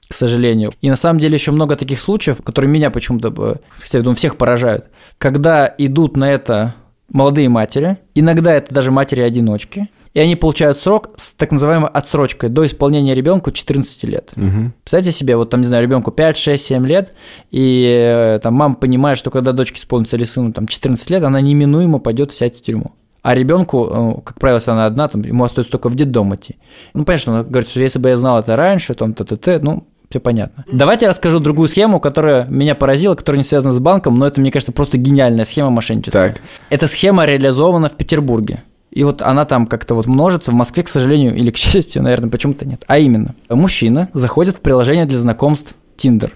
[0.08, 0.72] к сожалению.
[0.82, 4.16] И на самом деле еще много таких случаев, которые меня почему-то, э, хотя я думаю,
[4.16, 4.86] всех поражают.
[5.18, 6.74] Когда идут на это
[7.12, 12.66] молодые матери, иногда это даже матери-одиночки, и они получают срок с так называемой отсрочкой до
[12.66, 14.32] исполнения ребенку 14 лет.
[14.36, 14.72] Мгм.
[14.82, 17.14] Представьте себе, вот там, не знаю, ребенку 5, 6, 7 лет,
[17.50, 21.40] и э, там мама понимает, что когда дочке исполнится или сыну там 14 лет, она
[21.40, 22.92] неминуемо пойдет сядет в тюрьму.
[23.22, 26.56] А ребенку, э, как правило, если она одна, там, ему остается только в детдом идти.
[26.94, 29.86] Ну, понятно, что она говорит, что если бы я знал это раньше, там, т-т-т, ну,
[30.08, 30.64] все понятно.
[30.70, 34.40] Давайте я расскажу другую схему, которая меня поразила, которая не связана с банком, но это,
[34.40, 36.20] мне кажется, просто гениальная схема мошенничества.
[36.28, 36.40] Так.
[36.70, 38.62] Эта схема реализована в Петербурге.
[38.92, 42.30] И вот она там как-то вот множится, в Москве, к сожалению, или к счастью, наверное,
[42.30, 42.84] почему-то нет.
[42.86, 46.30] А именно, мужчина заходит в приложение для знакомств Tinder.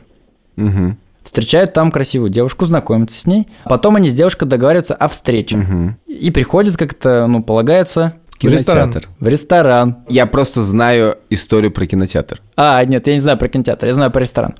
[0.56, 0.98] Мгм.
[1.22, 3.46] Встречают там красивую девушку, знакомятся с ней.
[3.64, 5.58] Потом они с девушкой договариваются о встрече.
[5.58, 5.96] Мгм.
[6.06, 9.08] И приходят, как это, ну, полагается, Кинотеатр.
[9.20, 9.96] в ресторан.
[10.08, 12.40] Я просто знаю историю про кинотеатр.
[12.56, 14.54] А, нет, я не знаю про кинотеатр, я знаю про ресторан.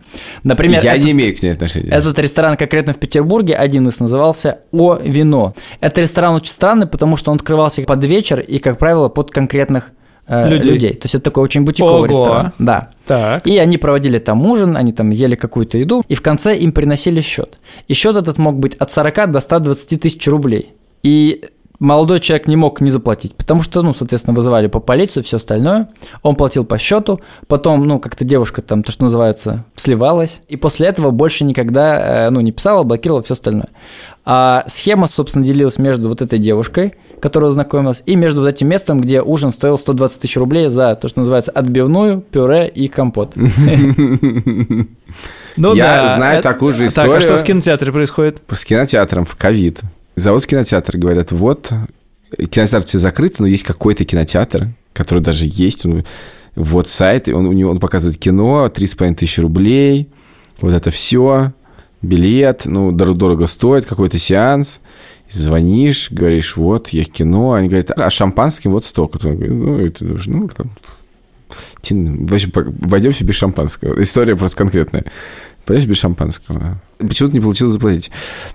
[0.44, 1.90] Например, Я этот- не имею к ней отношения.
[1.90, 5.54] Этот ресторан конкретно в Петербурге, один из назывался «О вино».
[5.80, 9.90] Этот ресторан очень странный, потому что он открывался под вечер и, как правило, под конкретных
[10.26, 10.72] э, Людей.
[10.72, 10.90] людей.
[10.94, 12.24] То есть это такой очень бутиковый Ого.
[12.24, 12.52] ресторан.
[12.60, 12.90] Да.
[13.06, 13.44] Так.
[13.46, 17.20] И они проводили там ужин, они там ели какую-то еду, и в конце им приносили
[17.20, 17.58] счет.
[17.88, 20.74] И счет этот мог быть от 40 до 120 тысяч рублей.
[21.02, 21.42] И
[21.80, 25.88] молодой человек не мог не заплатить, потому что, ну, соответственно, вызывали по полицию, все остальное.
[26.22, 30.86] Он платил по счету, потом, ну, как-то девушка там, то, что называется, сливалась, и после
[30.86, 33.68] этого больше никогда, э, ну, не писала, блокировала все остальное.
[34.24, 39.00] А схема, собственно, делилась между вот этой девушкой, которая знакомилась, и между вот этим местом,
[39.00, 43.34] где ужин стоил 120 тысяч рублей за то, что называется отбивную, пюре и компот.
[45.56, 47.38] Ну Я да, знаю это- такую же Так, а что историю.
[47.38, 48.40] в кинотеатре происходит?
[48.48, 49.80] С кинотеатром в ковид.
[50.14, 51.72] Зовут кинотеатр, говорят, вот,
[52.36, 56.04] кинотеатр все закрыт, но есть какой-то кинотеатр, который даже есть, он,
[56.54, 60.08] вот сайт, он, у него, он показывает кино, 3,5 тысячи рублей,
[60.60, 61.52] вот это все,
[62.02, 64.80] билет, ну, дор- дорого стоит, какой-то сеанс,
[65.28, 69.18] звонишь, говоришь, вот, я кино, они говорят, а шампанским вот столько.
[69.28, 70.70] Ну, это нужно, ну, там,
[72.28, 74.00] вообще, обойдемся без шампанского.
[74.02, 75.04] История просто конкретная.
[75.64, 76.80] Пойдешь без шампанского.
[76.98, 78.10] Почему-то не получилось заплатить.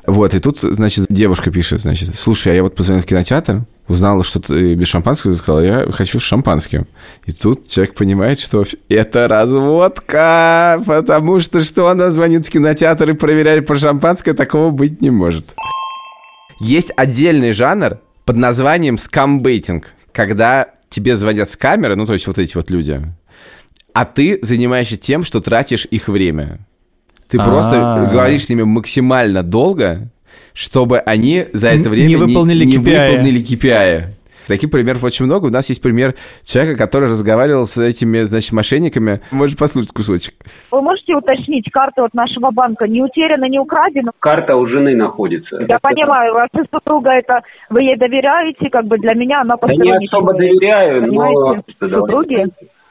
[0.05, 4.23] Вот, и тут, значит, девушка пишет, значит, слушай, а я вот позвонила в кинотеатр, узнала,
[4.23, 6.87] что ты без шампанского, сказала, я хочу с шампанским.
[7.25, 13.13] И тут человек понимает, что это разводка, потому что что она звонит в кинотеатр и
[13.13, 15.55] проверяет про шампанское, такого быть не может.
[16.59, 22.39] Есть отдельный жанр под названием скамбейтинг, когда тебе звонят с камеры, ну, то есть вот
[22.39, 23.01] эти вот люди,
[23.93, 26.59] а ты занимаешься тем, что тратишь их время.
[27.29, 28.05] Ты просто А.
[28.11, 30.07] говоришь с ними максимально долго,
[30.53, 33.07] чтобы они за это время не выполнили не KPI.
[33.09, 34.03] выполнили KPI.
[34.47, 35.47] Таких примеров очень много.
[35.47, 39.19] У нас есть пример человека, который разговаривал с этими, значит, мошенниками.
[39.31, 40.35] Можешь послушать кусочек.
[40.71, 44.11] Вы можете уточнить, карта от нашего банка не утеряна, не украдена?
[44.19, 45.57] Карта у жены находится.
[45.67, 47.39] Я понимаю, ваша супруга это,
[47.71, 50.59] вы ей доверяете, как бы для меня она Да не посторонний особо человек.
[50.59, 51.07] доверяю, но...
[51.07, 51.63] Понимаете?
[51.81, 51.89] Да.
[51.89, 52.45] Супруге?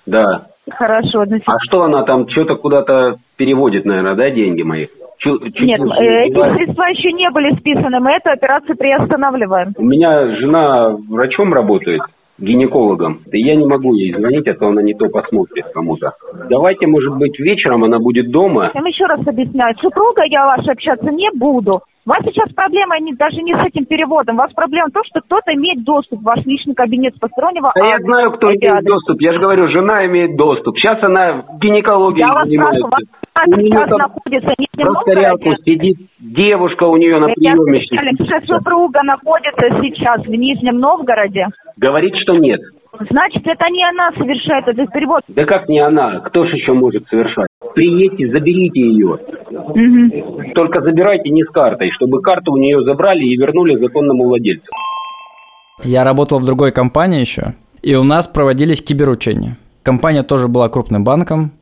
[0.06, 0.46] Да.
[0.70, 4.86] Хорошо, значит, А что она там что-то куда-то переводит, наверное, да, деньги мои?
[5.18, 9.74] Чу- чуть нет, лучше э, эти средства еще не были списаны, мы эту операцию приостанавливаем.
[9.76, 12.02] У меня жена врачом работает,
[12.38, 13.20] гинекологом.
[13.30, 16.12] И я не могу ей звонить, а то она не то посмотрит кому-то.
[16.48, 18.70] Давайте, может быть, вечером она будет дома.
[18.74, 21.80] Я вам еще раз объясняю, с супругой я вашей общаться не буду.
[22.06, 24.36] У вас сейчас проблема не, даже не с этим переводом.
[24.36, 27.72] У вас проблема в том, что кто-то имеет доступ в ваш личный кабинет с постороннего
[27.74, 28.04] А я адреса.
[28.04, 28.84] знаю, кто имеет адрес.
[28.84, 29.20] доступ.
[29.22, 30.76] Я же говорю, жена имеет доступ.
[30.78, 32.86] Сейчас она гинекологией Я вас занимается.
[32.86, 33.08] спрашиваю,
[33.46, 37.34] У вас нее сейчас там находится не в рядом сидит девушка у нее на Я
[37.34, 37.80] приеме.
[38.26, 41.46] что супруга находится сейчас в Нижнем Новгороде.
[41.78, 42.60] Говорит, что нет.
[43.10, 45.22] Значит, это не она совершает этот перевод.
[45.28, 46.20] Да как не она?
[46.20, 47.48] Кто же еще может совершать?
[47.74, 49.18] Приедьте, заберите ее.
[49.50, 50.52] Мгм.
[50.54, 54.66] Только забирайте не с картой, чтобы карту у нее забрали и вернули законному владельцу.
[55.82, 59.56] Я работал в другой компании еще, и у нас проводились киберучения.
[59.84, 61.52] Компания тоже была крупным банком,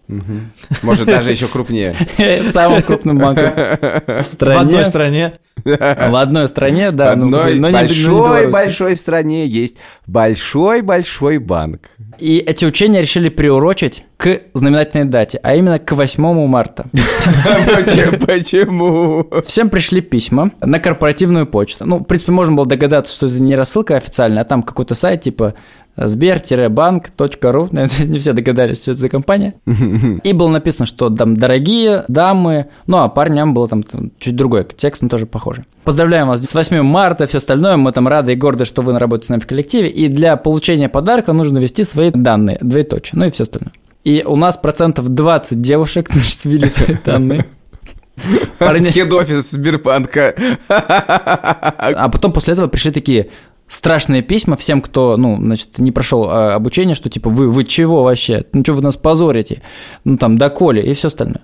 [0.83, 1.95] Может, даже еще крупнее.
[2.53, 3.51] самым крупным банком
[4.07, 4.61] в В стране.
[4.61, 5.33] одной стране.
[5.65, 7.15] В одной стране, В да.
[7.17, 11.91] ну, одной но не- но не большой-большой стране есть большой-большой банк.
[12.19, 16.85] И эти учения решили приурочить к знаменательной дате, а именно к 8 марта.
[16.93, 19.27] Почему- Почему?
[19.43, 21.87] Всем пришли письма на корпоративную почту.
[21.87, 25.23] Ну, в принципе, можно было догадаться, что это не рассылка официальная, а там какой-то сайт
[25.23, 25.55] типа
[25.97, 27.69] сбер-банк.ру.
[27.73, 29.55] Наверное, не все догадались, что это за компания.
[30.25, 34.67] И было написано, что там дорогие дамы, ну, а парням было там, там чуть другой
[34.77, 35.65] текст, но тоже похожий.
[35.85, 37.77] Поздравляем вас с 8 марта, все остальное.
[37.77, 39.89] Мы там рады и горды, что вы работаете с нами в коллективе.
[39.89, 43.73] И для получения подарка нужно ввести свои данные, двоеточие, ну и все остальное.
[44.05, 47.45] И у нас процентов 20 девушек, значит, ввели свои данные.
[48.59, 50.35] Парни- Хед-офис Сбербанка.
[50.69, 53.31] А потом после этого пришли такие
[53.73, 58.03] страшные письма всем, кто, ну, значит, не прошел а, обучение, что типа вы, вы чего
[58.03, 58.45] вообще?
[58.53, 59.63] Ну что вы нас позорите?
[60.05, 61.41] Ну там доколе и все остальное.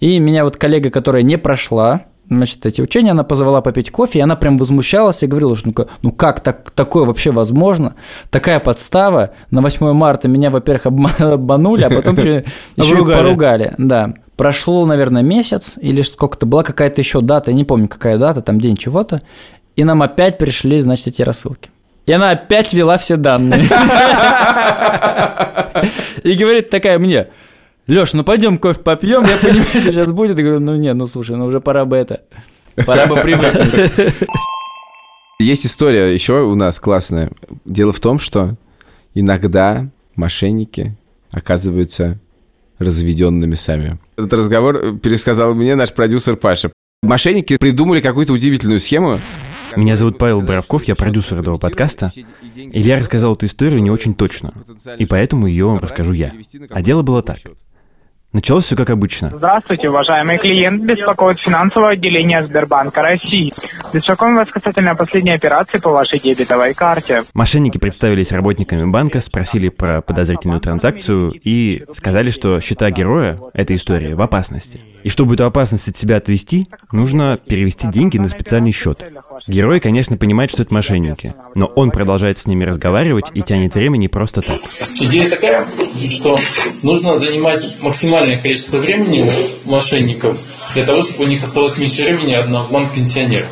[0.00, 4.22] И меня вот коллега, которая не прошла, значит, эти учения, она позвала попить кофе, и
[4.22, 7.94] она прям возмущалась и говорила, что ну, как- ну как так, такое вообще возможно?
[8.30, 9.30] Такая подстава.
[9.50, 12.44] На 8 марта меня, во-первых, обма- обманули, а потом еще,
[12.76, 13.74] и поругали.
[13.78, 14.14] Да.
[14.36, 18.60] Прошло, наверное, месяц или сколько-то, была какая-то еще дата, я не помню, какая дата, там
[18.60, 19.20] день чего-то,
[19.78, 21.70] и нам опять пришли, значит, эти рассылки.
[22.04, 23.62] И она опять ввела все данные.
[26.24, 27.28] И говорит такая мне,
[27.86, 30.36] Леш, ну пойдем кофе попьем, я понимаю, что сейчас будет.
[30.36, 32.22] Я говорю, ну не, ну слушай, ну уже пора бы это,
[32.86, 33.92] пора бы привыкнуть.
[35.38, 37.30] Есть история еще у нас классная.
[37.64, 38.56] Дело в том, что
[39.14, 39.86] иногда
[40.16, 40.96] мошенники
[41.30, 42.18] оказываются
[42.80, 43.98] разведенными сами.
[44.16, 46.72] Этот разговор пересказал мне наш продюсер Паша.
[47.04, 49.20] Мошенники придумали какую-то удивительную схему.
[49.76, 52.10] Меня зовут Павел Боровков, я продюсер этого подкаста.
[52.54, 54.52] Илья рассказал эту историю не очень точно,
[54.98, 56.32] и поэтому ее вам расскажу я.
[56.70, 57.38] А дело было так.
[58.30, 59.30] Началось все как обычно.
[59.34, 60.82] Здравствуйте, уважаемый клиент.
[60.82, 63.50] Беспокоит финансовое отделение Сбербанка России.
[63.94, 67.24] Беспокоим вас касательно последней операции по вашей дебетовой карте.
[67.32, 74.12] Мошенники представились работниками банка, спросили про подозрительную транзакцию и сказали, что счета героя этой истории
[74.12, 74.78] в опасности.
[75.04, 79.10] И чтобы эту опасность от себя отвести, нужно перевести деньги на специальный счет.
[79.48, 83.96] Герой, конечно, понимает, что это мошенники, но он продолжает с ними разговаривать и тянет время
[83.96, 84.60] не просто так.
[85.00, 85.66] Идея такая,
[86.04, 86.36] что
[86.82, 89.24] нужно занимать максимальное количество времени
[89.64, 90.38] у мошенников
[90.74, 93.46] для того, чтобы у них осталось меньше времени, одна в банк пенсионер.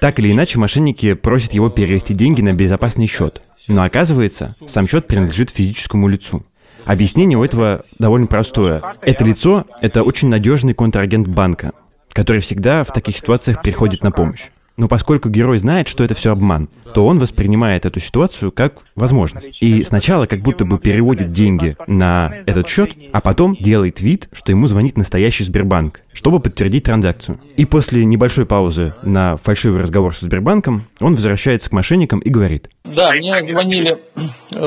[0.00, 3.42] Так или иначе, мошенники просят его перевести деньги на безопасный счет.
[3.68, 6.46] Но оказывается, сам счет принадлежит физическому лицу.
[6.86, 8.82] Объяснение у этого довольно простое.
[9.02, 11.72] Это лицо– это очень надежный контрагент банка,
[12.12, 14.48] который всегда в таких ситуациях приходит на помощь.
[14.76, 19.56] Но поскольку герой знает, что это все обман, то он воспринимает эту ситуацию как возможность.
[19.60, 24.52] И сначала как будто бы переводит деньги на этот счет, а потом делает вид, что
[24.52, 27.40] ему звонит настоящий Сбербанк, чтобы подтвердить транзакцию.
[27.56, 32.68] И после небольшой паузы на фальшивый разговор со Сбербанком он возвращается к мошенникам и говорит.
[32.84, 33.98] Да, мне звонили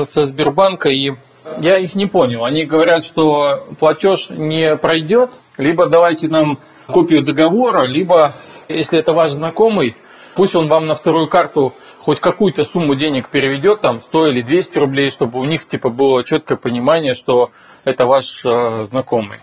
[0.04, 1.12] со Сбербанка, и
[1.60, 2.44] я их не понял.
[2.44, 8.34] Они говорят, что платеж не пройдет, либо давайте нам копию договора, либо,
[8.68, 9.96] если это ваш знакомый,
[10.34, 14.78] пусть он вам на вторую карту хоть какую-то сумму денег переведет, там 100 или 200
[14.78, 17.50] рублей, чтобы у них типа было четкое понимание, что
[17.84, 19.38] это ваш э, знакомый.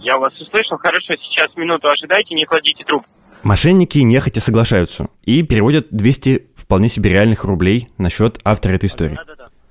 [0.00, 0.78] Я вас услышал.
[0.78, 3.08] Хорошо, сейчас минуту ожидайте, не кладите трубку.
[3.44, 9.18] Мошенники нехотя соглашаются и переводят 200 вполне себе реальных рублей на счет автора этой истории.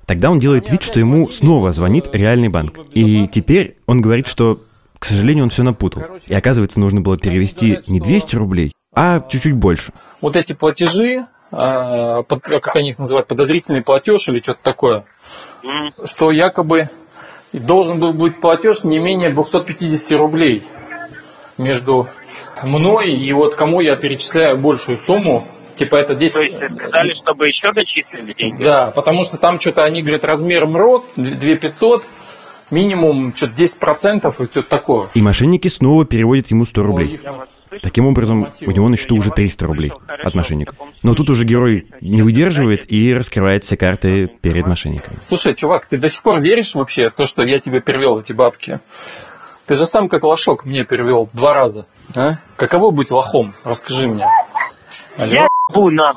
[0.05, 2.79] Тогда он делает вид, что ему снова звонит реальный банк.
[2.93, 4.61] И теперь он говорит, что,
[5.01, 6.03] к сожалению, он все напутал.
[6.27, 9.93] И оказывается, нужно было перевести не 200 рублей, а чуть-чуть больше.
[10.21, 15.05] Вот эти платежи, а, как они их называют, подозрительный платеж или что-то такое,
[16.05, 16.87] что якобы
[17.51, 20.61] должен был быть платеж не менее 250 рублей
[21.57, 22.07] между
[22.61, 25.47] мной и вот кому я перечисляю большую сумму,
[25.77, 26.59] типа это 10...
[26.59, 28.63] То есть сказали, чтобы еще дочислили деньги?
[28.63, 32.05] Да, потому что там что-то они говорят размер МРОД 2500,
[32.71, 35.09] минимум что-то 10% и что-то такое.
[35.13, 37.19] И мошенники снова переводят ему 100 рублей.
[37.81, 40.75] Таким образом, у него на счету уже 300 рублей от мошенников.
[41.03, 45.17] Но тут уже герой не выдерживает и раскрывает все карты перед мошенниками.
[45.25, 48.33] Слушай, чувак, ты до сих пор веришь вообще в то, что я тебе перевел эти
[48.33, 48.81] бабки?
[49.67, 51.85] Ты же сам как лошок мне перевел два раза.
[52.13, 52.33] А?
[52.57, 53.53] Каково быть лохом?
[53.63, 54.25] Расскажи мне.
[55.17, 55.31] Алло?
[55.33, 56.13] Я ебу на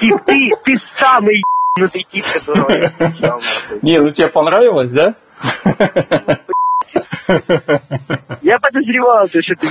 [0.00, 1.42] Ты, ты, ты самый
[1.76, 3.78] ебанутый тип, которого я встречал, нахуй.
[3.82, 5.16] Не, ну тебе понравилось, да?
[8.42, 9.68] Я подозревал, то, что ты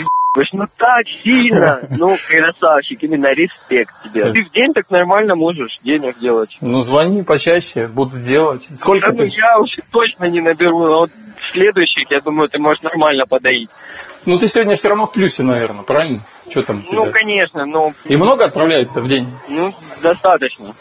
[0.54, 1.82] ну так сильно.
[1.98, 4.32] Ну, красавчик, именно респект тебе.
[4.32, 6.58] Ты в день так нормально можешь денег делать.
[6.62, 8.68] Ну звони почаще, буду делать.
[8.78, 9.36] Сколько Да ну, ты?
[9.36, 11.12] я уж точно не наберу, но вот
[11.52, 13.70] следующих, я думаю, ты можешь нормально подоить.
[14.26, 16.22] Ну ты сегодня все равно в плюсе, наверное, правильно?
[16.50, 16.98] Что там у тебя?
[16.98, 17.94] Ну, конечно, но...
[18.06, 19.34] И много отправляют-то в день?
[19.50, 20.74] Ну, достаточно.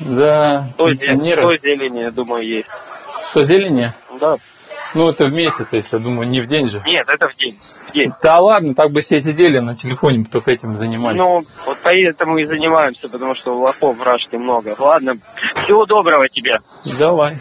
[0.00, 1.42] Да, пенсионеры.
[1.42, 2.68] сто зелени, я думаю, есть.
[3.36, 3.92] Что, зелени?
[4.18, 4.36] Да.
[4.94, 6.82] Ну, это в месяц, если, я думаю, не в день же.
[6.86, 7.54] Нет, это в день.
[7.86, 8.10] В день.
[8.22, 11.18] Да ладно, так бы все сидели на телефоне, только этим занимались.
[11.18, 14.74] Ну, вот поэтому и занимаемся, потому что лохов в Рашке много.
[14.78, 15.16] Ладно,
[15.64, 16.60] всего доброго тебе.
[16.98, 17.36] Давай.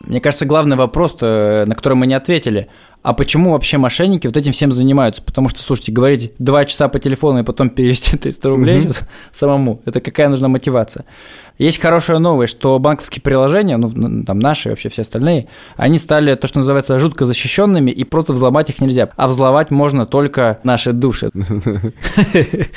[0.00, 2.68] Мне кажется, главный вопрос, на который мы не ответили,
[3.04, 5.20] а почему вообще мошенники вот этим всем занимаются?
[5.20, 8.88] Потому что, слушайте, говорить два часа по телефону и потом перевести 300 рублей Мгм.
[9.32, 11.04] самому, это какая нужна мотивация?
[11.58, 16.46] Есть хорошая новость, что банковские приложения, ну, там наши, вообще все остальные, они стали то,
[16.46, 19.10] что называется, жутко защищенными, и просто взломать их нельзя.
[19.16, 21.30] А взломать можно только наши души.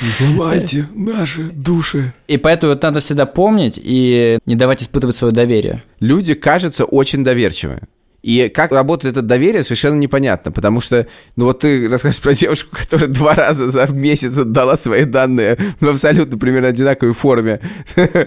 [0.00, 2.12] Взломайте наши души.
[2.28, 5.82] И поэтому это надо всегда помнить и не давать испытывать свое доверие.
[6.00, 7.80] Люди, кажется, очень доверчивы.
[8.28, 11.06] И как работает это доверие, совершенно непонятно, потому что,
[11.36, 15.88] ну вот ты расскажешь про девушку, которая два раза за месяц отдала свои данные в
[15.88, 17.60] абсолютно примерно одинаковой форме.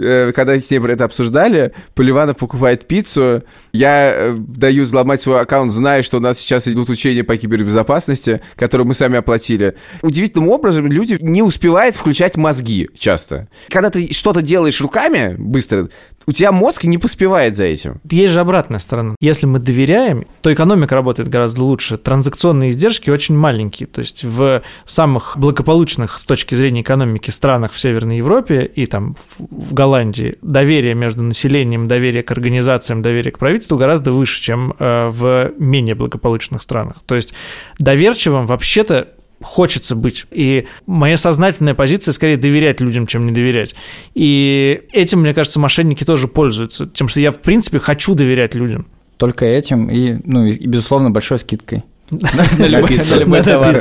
[0.00, 3.42] Э, Когда с ней про это обсуждали, Поливанов покупает пиццу,
[3.72, 8.40] я э, даю взломать свой аккаунт, зная, что у нас сейчас идут учения по кибербезопасности,
[8.54, 9.74] которые мы сами оплатили.
[10.02, 13.48] Удивительным образом люди не успевают включать мозги часто.
[13.70, 15.88] Когда ты что-то делаешь руками быстро,
[16.28, 18.02] у тебя мозг не поспевает за этим.
[18.10, 19.14] Есть же обратная сторона.
[19.18, 21.96] Если мы доверяем, то экономика работает гораздо лучше.
[21.96, 23.86] Транзакционные издержки очень маленькие.
[23.86, 29.16] То есть в самых благополучных с точки зрения экономики странах в Северной Европе и там
[29.38, 35.08] в Голландии доверие между населением, доверие к организациям, доверие к правительству гораздо выше, чем э,
[35.08, 36.96] в менее благополучных странах.
[37.06, 37.32] То есть
[37.78, 39.08] доверчивым вообще-то
[39.42, 40.26] хочется быть.
[40.30, 43.74] И моя сознательная позиция скорее доверять людям, чем не доверять.
[44.14, 46.86] И этим, мне кажется, мошенники тоже пользуются.
[46.86, 48.86] Тем, что я, в принципе, хочу доверять людям.
[49.16, 51.82] Только этим и, ну, и, безусловно, большой скидкой.
[52.10, 53.76] На любой- товар.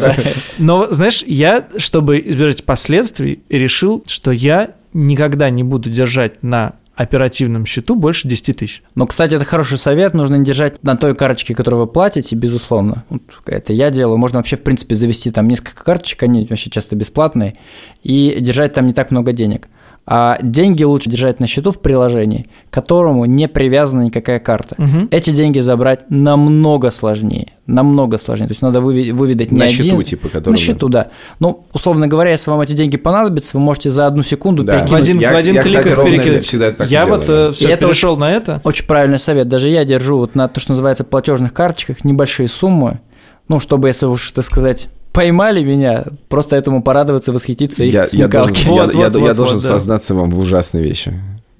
[0.57, 7.67] Но, знаешь, я, чтобы избежать последствий, решил, что я никогда не буду держать на оперативном
[7.67, 8.81] счету больше 10 тысяч.
[8.95, 10.15] Но, кстати, это хороший совет.
[10.15, 13.05] Нужно не держать на той карточке, которую вы платите, безусловно.
[13.09, 14.17] Вот это я делаю.
[14.17, 17.55] Можно вообще, в принципе, завести там несколько карточек, они вообще часто бесплатные,
[18.01, 19.67] и держать там не так много денег.
[20.09, 24.75] А деньги лучше держать на счету в приложении, к которому не привязана никакая карта.
[24.77, 25.09] Мгм.
[25.11, 27.49] Эти деньги забрать намного сложнее.
[27.65, 28.47] Намного сложнее.
[28.47, 29.75] То есть надо выведать не На один...
[29.75, 30.53] счету, типа, который...
[30.53, 31.07] На счету, да.
[31.41, 34.77] Ну, условно говоря, если вам эти деньги понадобятся, вы можете за одну секунду Да.
[34.77, 35.01] В перекинуть.
[35.01, 36.45] один, Я- в один я, клик кстати, их перекидывать.
[36.45, 37.51] всегда так Я делаю, вот да.
[37.51, 38.61] все И это перешел на это.
[38.63, 39.49] Очень правильный совет.
[39.49, 43.01] Даже я держу вот на то, что называется платежных карточках, небольшие суммы.
[43.49, 44.87] Ну, чтобы, если уж, так сказать,
[45.17, 48.65] поймали меня, просто этому порадоваться, восхититься их Я, я должен, смекалки.
[48.65, 49.67] я- Вот, я- вот, я вот, должен вот, да.
[49.69, 51.13] сознаться вам в ужасной вещи.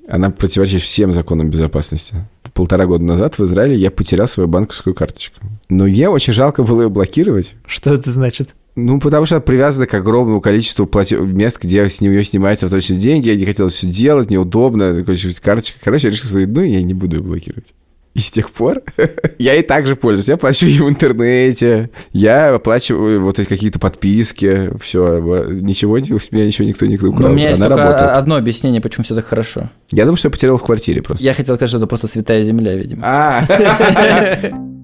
[0.08, 2.16] Она противоречит всем законам безопасности.
[2.54, 5.40] Полтора года назад в Израиле я потерял свою банковскую карточку.
[5.70, 7.54] Но мне очень жалко было ее блокировать.
[7.66, 8.56] Что это значит?
[8.76, 12.96] Ну, потому что она привязана к огромному количеству плате- мест, где с нее снимаются точно
[12.96, 13.28] деньги.
[13.30, 15.80] Я не хотел все делать, неудобно, такой карточка.
[15.84, 17.74] Короче, я решил, что ну, я не буду ее блокировать.
[18.18, 18.82] И с тех пор
[19.38, 20.28] я и так же пользуюсь.
[20.28, 25.20] Я плачу и в интернете, я оплачиваю вот эти какие-то подписки, все.
[25.52, 27.30] Ничего, не- у меня ничего никто не Но украл.
[27.30, 28.18] у меня есть Она только работает.
[28.18, 29.70] одно объяснение, почему все так хорошо.
[29.92, 31.24] Я думаю, что я потерял в квартире просто.
[31.24, 33.04] Я хотел сказать, что это просто святая земля, видимо.
[33.06, 33.46] А,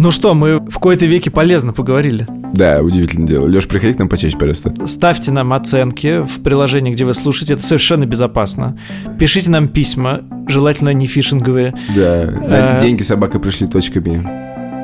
[0.00, 2.26] Ну что, мы в кои-то веке полезно поговорили.
[2.54, 3.46] да, удивительное дело.
[3.46, 4.72] Леш, приходи к нам почаще, пожалуйста.
[4.86, 7.54] Ставьте нам оценки в приложении, где вы слушаете.
[7.54, 8.78] Это совершенно безопасно.
[9.18, 11.74] Пишите нам письма, желательно не фишинговые.
[11.96, 12.80] Да, на Э.
[12.80, 14.26] деньги собака пришли точками.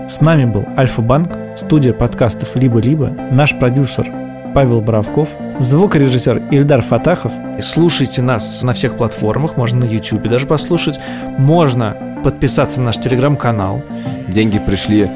[0.08, 4.06] С нами был Альфа-Банк, студия подкастов «Либо-либо», наш продюсер
[4.54, 7.32] Павел Боровков, звукорежиссер Ильдар Фатахов.
[7.62, 10.98] Слушайте нас на всех платформах, можно на YouTube даже послушать.
[11.38, 13.82] Можно подписаться на наш телеграм-канал.
[14.28, 15.08] Деньги пришли.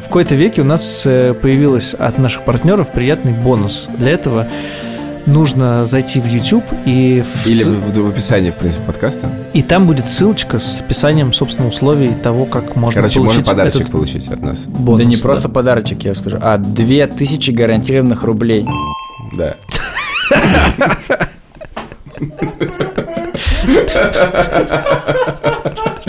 [0.00, 3.88] В какой-то веке у нас э, появилось от наших партнеров приятный бонус.
[3.96, 4.46] Для этого
[5.26, 9.30] нужно зайти в YouTube и, в Или в, в описании, в принципе, подкаста.
[9.52, 13.80] и там будет ссылочка с описанием, собственно, условий того, как можно Короче, можно получить подарочек
[13.80, 14.64] этот получить от нас.
[14.66, 14.98] бонус.
[15.00, 18.66] да не просто подарочек, я скажу, а 2000 гарантированных рублей.
[19.36, 19.56] Да.